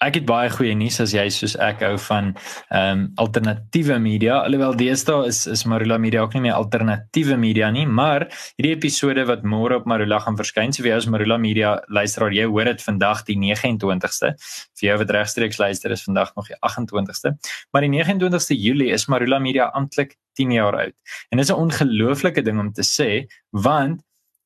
ek 0.04 0.20
het 0.20 0.26
baie 0.28 0.50
goeie 0.50 0.76
nuus 0.78 1.00
as 1.04 1.14
jy 1.16 1.26
soos 1.34 1.56
ek 1.62 1.84
hou 1.86 1.96
van 2.08 2.34
ehm 2.72 2.92
um, 2.92 3.04
alternatiewe 3.22 3.98
media. 4.02 4.42
Alhoewel 4.44 4.76
deesdae 4.78 5.28
is 5.30 5.46
is 5.48 5.66
Marula 5.66 5.98
Media 6.02 6.22
ook 6.22 6.34
nie 6.34 6.44
meer 6.48 6.58
alternatiewe 6.58 7.38
media 7.38 7.70
nie, 7.72 7.86
maar 7.86 8.28
hierdie 8.58 8.74
episode 8.76 9.26
wat 9.30 9.44
môre 9.44 9.80
op 9.80 9.86
Marula 9.86 10.20
gaan 10.24 10.38
verskyn, 10.40 10.74
so 10.74 10.84
vir 10.84 10.94
jou 10.94 10.98
as 10.98 11.08
Marula 11.12 11.38
Media 11.38 11.76
luisteraar, 11.88 12.34
jy 12.36 12.48
hoor 12.50 12.72
dit 12.72 12.82
vandag 12.82 13.24
die 13.30 13.38
29ste. 13.40 14.34
Vir 14.80 14.90
jou 14.90 14.98
wat 15.04 15.16
regstreeks 15.16 15.60
luister 15.62 15.92
is 15.92 16.04
vandag 16.04 16.34
nog 16.36 16.52
die 16.52 16.60
28ste. 16.60 17.36
Maar 17.72 17.88
die 17.88 17.94
29ste 17.96 18.58
Julie 18.58 18.92
is 18.92 19.08
Marula 19.08 19.40
Media 19.40 19.72
amptelik 19.74 20.18
10 20.36 20.52
jaar 20.52 20.76
oud. 20.76 20.96
En 21.32 21.38
dit 21.38 21.46
is 21.46 21.52
'n 21.52 21.60
ongelooflike 21.60 22.42
ding 22.42 22.60
om 22.60 22.74
te 22.74 22.84
sê 22.84 23.26
want 23.52 24.02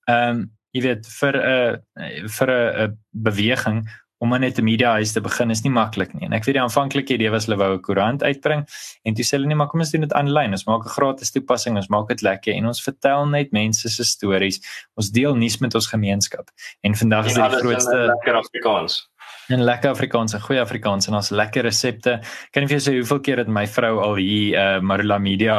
ehm 0.06 0.30
um, 0.30 0.48
jy 0.72 0.82
weet 0.82 1.08
vir 1.08 1.34
'n 1.38 1.82
uh, 1.98 2.28
vir 2.28 2.50
'n 2.52 2.98
beweging 3.12 3.88
om 4.20 4.36
net 4.40 4.60
'n 4.60 4.64
media 4.64 4.92
huis 4.92 5.14
te 5.14 5.22
begin 5.22 5.50
is 5.50 5.64
nie 5.64 5.72
maklik 5.72 6.14
nie. 6.14 6.26
En 6.26 6.34
ek 6.34 6.44
weet 6.44 6.56
die 6.56 6.62
aanvanklike 6.62 7.14
idee 7.14 7.32
was 7.32 7.46
hulle 7.46 7.58
wou 7.58 7.74
'n 7.74 7.82
koerant 7.82 8.24
uitbring 8.24 8.68
en 9.06 9.14
toe 9.14 9.24
sê 9.24 9.32
hulle 9.38 9.48
nee, 9.48 9.56
maar 9.56 9.68
kom 9.68 9.80
ons 9.80 9.92
doen 9.92 10.02
dit 10.02 10.14
aanlyn. 10.14 10.52
Ons 10.52 10.66
maak 10.66 10.86
'n 10.86 10.90
gratis 10.90 11.32
toepassing, 11.32 11.76
ons 11.76 11.88
maak 11.88 12.08
dit 12.08 12.22
lekker 12.22 12.54
en 12.54 12.66
ons 12.66 12.84
vertel 12.84 13.26
net 13.28 13.52
mense 13.52 13.90
se 13.90 14.04
stories. 14.04 14.60
Ons 14.96 15.10
deel 15.10 15.36
nuus 15.36 15.58
met 15.60 15.76
ons 15.76 15.88
gemeenskap. 15.88 16.50
En 16.82 16.96
vandag 16.96 17.26
is 17.26 17.34
dit 17.34 17.52
die 17.52 17.60
grootste 17.60 17.96
lekker 17.96 18.34
Afrikaans. 18.34 19.10
En 19.50 19.64
lekker 19.66 19.90
Afrikaans, 19.90 20.36
goeie 20.46 20.60
Afrikaans 20.62 21.08
en 21.10 21.16
ons 21.18 21.32
lekker 21.34 21.64
resepte. 21.66 22.12
Kan 22.54 22.68
jy 22.68 22.70
vir 22.70 22.82
sê 22.86 22.92
hoeveel 22.94 23.20
keer 23.26 23.40
het 23.42 23.48
my 23.50 23.64
vrou 23.66 23.96
al 24.04 24.20
hier 24.22 24.58
uh 24.62 24.66
Marula 24.86 25.18
Media 25.18 25.56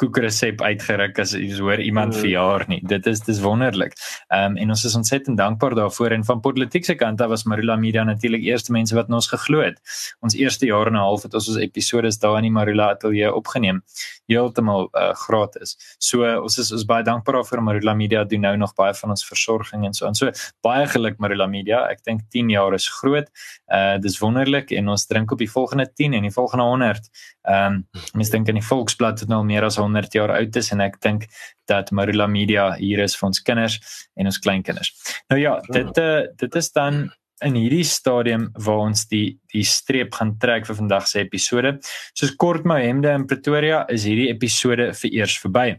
koekresep 0.00 0.62
uitgeruk 0.64 1.18
as 1.20 1.34
jy 1.36 1.50
hoor 1.58 1.82
iemand 1.84 2.14
mm. 2.14 2.22
verjaar 2.22 2.64
nie. 2.72 2.78
Dit 2.88 3.04
is 3.10 3.20
dis 3.26 3.42
wonderlik. 3.44 3.92
Ehm 4.32 4.54
um, 4.54 4.56
en 4.64 4.72
ons 4.72 4.84
is 4.88 4.96
ontsettend 4.96 5.36
dankbaar 5.36 5.76
daarvoor 5.76 6.14
en 6.16 6.24
van 6.24 6.40
politieke 6.40 6.96
kant 6.96 7.20
af 7.20 7.28
was 7.34 7.44
Marula 7.44 7.76
Media 7.76 8.06
natuurlik 8.08 8.46
eerste 8.48 8.72
mense 8.72 8.96
wat 8.96 9.12
ons 9.12 9.28
geglo 9.28 9.60
het. 9.60 9.76
Ons 10.24 10.38
eerste 10.40 10.64
jaar 10.72 10.88
en 10.88 10.96
'n 10.96 11.04
half 11.04 11.28
het 11.28 11.34
ons 11.34 11.48
ons 11.52 11.60
episode 11.60 12.16
daar 12.24 12.38
in 12.40 12.48
die 12.48 12.54
Marula 12.56 12.88
ateljee 12.96 13.28
opgeneem. 13.28 13.82
Heeltemal 14.26 14.88
uh 14.96 15.12
gratis. 15.26 15.76
So 15.98 16.24
uh, 16.24 16.40
ons 16.40 16.58
is 16.58 16.72
ons 16.72 16.86
baie 16.88 17.04
dankbaar 17.04 17.42
daarvoor 17.42 17.62
Marula 17.62 17.94
Media 17.94 18.24
doen 18.24 18.40
nou 18.40 18.56
nog 18.56 18.74
baie 18.74 18.94
van 18.94 19.10
ons 19.10 19.28
versorging 19.28 19.84
en 19.84 19.92
so 19.92 20.06
en 20.06 20.14
so 20.14 20.32
baie 20.62 20.86
geluk 20.86 21.18
Marula 21.18 21.46
Media. 21.46 21.84
Ek 21.90 22.00
dink 22.04 22.24
10 22.30 22.48
jaar 22.48 22.72
is 22.72 22.88
groot. 22.88 23.28
Uh 23.72 23.96
dis 24.02 24.18
wonderlik 24.22 24.72
en 24.76 24.88
ons 24.92 25.06
drink 25.06 25.32
op 25.32 25.40
die 25.40 25.50
volgende 25.50 25.86
10 25.86 26.14
en 26.18 26.28
die 26.28 26.34
volgende 26.34 26.64
100. 26.64 27.10
Ehm 27.48 27.80
um, 27.80 27.82
mens 28.14 28.30
dink 28.30 28.48
aan 28.48 28.60
die 28.60 28.66
Volksblad 28.66 29.20
wat 29.20 29.28
nou 29.28 29.42
al 29.42 29.50
meer 29.50 29.64
as 29.64 29.78
100 29.80 30.14
jaar 30.14 30.34
oud 30.36 30.56
is 30.56 30.72
en 30.72 30.80
ek 30.84 31.00
dink 31.00 31.26
dat 31.70 31.90
Marula 31.90 32.26
Media 32.26 32.72
hier 32.78 33.02
is 33.04 33.16
vir 33.16 33.26
ons 33.30 33.42
kinders 33.42 33.80
en 34.16 34.26
ons 34.26 34.38
kleinkinders. 34.38 34.94
Nou 35.32 35.40
ja, 35.40 35.58
dit 35.72 35.98
uh, 35.98 36.24
dit 36.40 36.56
is 36.60 36.72
dan 36.72 37.06
in 37.44 37.56
hierdie 37.58 37.84
stadium 37.84 38.48
waar 38.66 38.86
ons 38.88 39.06
die 39.10 39.38
die 39.52 39.64
streep 39.66 40.14
gaan 40.14 40.36
trek 40.40 40.68
vir 40.68 40.78
vandag 40.78 41.08
se 41.10 41.24
episode. 41.24 41.76
Soos 42.14 42.34
kort 42.40 42.66
my 42.68 42.80
hemde 42.84 43.12
in 43.12 43.26
Pretoria 43.30 43.84
is 43.92 44.06
hierdie 44.08 44.30
episode 44.32 44.92
vir 45.00 45.18
eers 45.20 45.36
verby. 45.42 45.74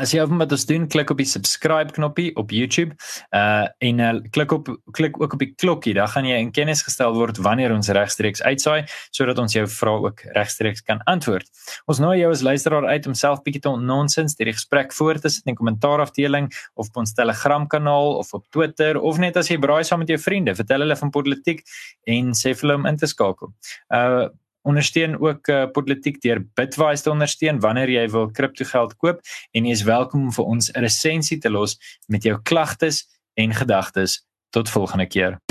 As 0.00 0.14
jy 0.14 0.22
op 0.24 0.30
wat 0.40 0.52
ons 0.54 0.62
doen, 0.64 0.86
klik 0.88 1.10
op 1.12 1.18
die 1.20 1.28
subscribe 1.28 1.92
knoppie 1.92 2.30
op 2.40 2.54
YouTube. 2.56 2.94
Uh 3.36 3.68
en 3.84 4.00
uh, 4.00 4.12
klik 4.32 4.52
op 4.56 4.70
klik 4.96 5.18
ook 5.20 5.34
op 5.36 5.42
die 5.42 5.50
klokkie, 5.60 5.92
dan 5.96 6.08
gaan 6.08 6.24
jy 6.28 6.38
in 6.40 6.52
kennis 6.56 6.80
gestel 6.86 7.12
word 7.16 7.36
wanneer 7.44 7.74
ons 7.74 7.90
regstreeks 7.92 8.40
uitsaai 8.40 8.88
sodat 9.16 9.38
ons 9.42 9.52
jou 9.52 9.66
vrae 9.68 10.06
ook 10.06 10.24
regstreeks 10.36 10.84
kan 10.86 11.02
antwoord. 11.10 11.48
Ons 11.90 12.00
nooi 12.00 12.18
jou 12.22 12.30
as 12.32 12.44
luisteraar 12.46 12.88
uit 12.88 13.08
om 13.10 13.16
self 13.18 13.42
bietjie 13.44 13.62
te 13.66 13.74
nonsens 13.76 14.38
die 14.40 14.48
gesprek 14.48 14.94
voor 14.96 15.20
te 15.20 15.28
sit 15.28 15.44
in 15.44 15.52
die 15.52 15.60
kommentaarafdeling 15.60 16.48
of 16.74 16.88
op 16.88 17.02
ons 17.04 17.12
Telegram 17.16 17.66
kanaal 17.68 18.16
of 18.22 18.32
op 18.36 18.46
Twitter 18.56 19.00
of 19.00 19.20
net 19.20 19.36
as 19.36 19.52
jy 19.52 19.60
braai 19.60 19.84
saam 19.84 20.00
met 20.00 20.12
jou 20.12 20.20
vriende, 20.20 20.56
vertel 20.56 20.86
hulle 20.86 20.96
van 20.96 21.12
politiek 21.12 21.64
en 22.08 22.32
sê 22.32 22.54
vir 22.54 22.68
hulle 22.68 22.80
om 22.80 22.88
in 22.88 23.00
te 23.00 23.10
skakel. 23.10 23.52
Uh 23.92 24.30
ondersteun 24.62 25.18
ook 25.18 25.48
uh, 25.48 25.66
politiek 25.72 26.20
deur 26.20 26.42
Bitwise 26.54 27.02
te 27.02 27.10
ondersteun 27.10 27.60
wanneer 27.60 27.90
jy 27.90 28.08
wil 28.08 28.30
kriptogeld 28.30 28.96
koop. 28.96 29.20
En 29.52 29.64
jy 29.64 29.72
is 29.72 29.86
welkom 29.88 30.28
om 30.28 30.32
vir 30.32 30.44
ons 30.44 30.72
'n 30.72 30.80
resensie 30.80 31.38
te 31.38 31.50
los 31.50 31.78
met 32.08 32.22
jou 32.22 32.40
klagtes 32.42 33.06
en 33.34 33.54
gedagtes. 33.54 34.26
Tot 34.50 34.68
volgende 34.68 35.06
keer 35.06 35.49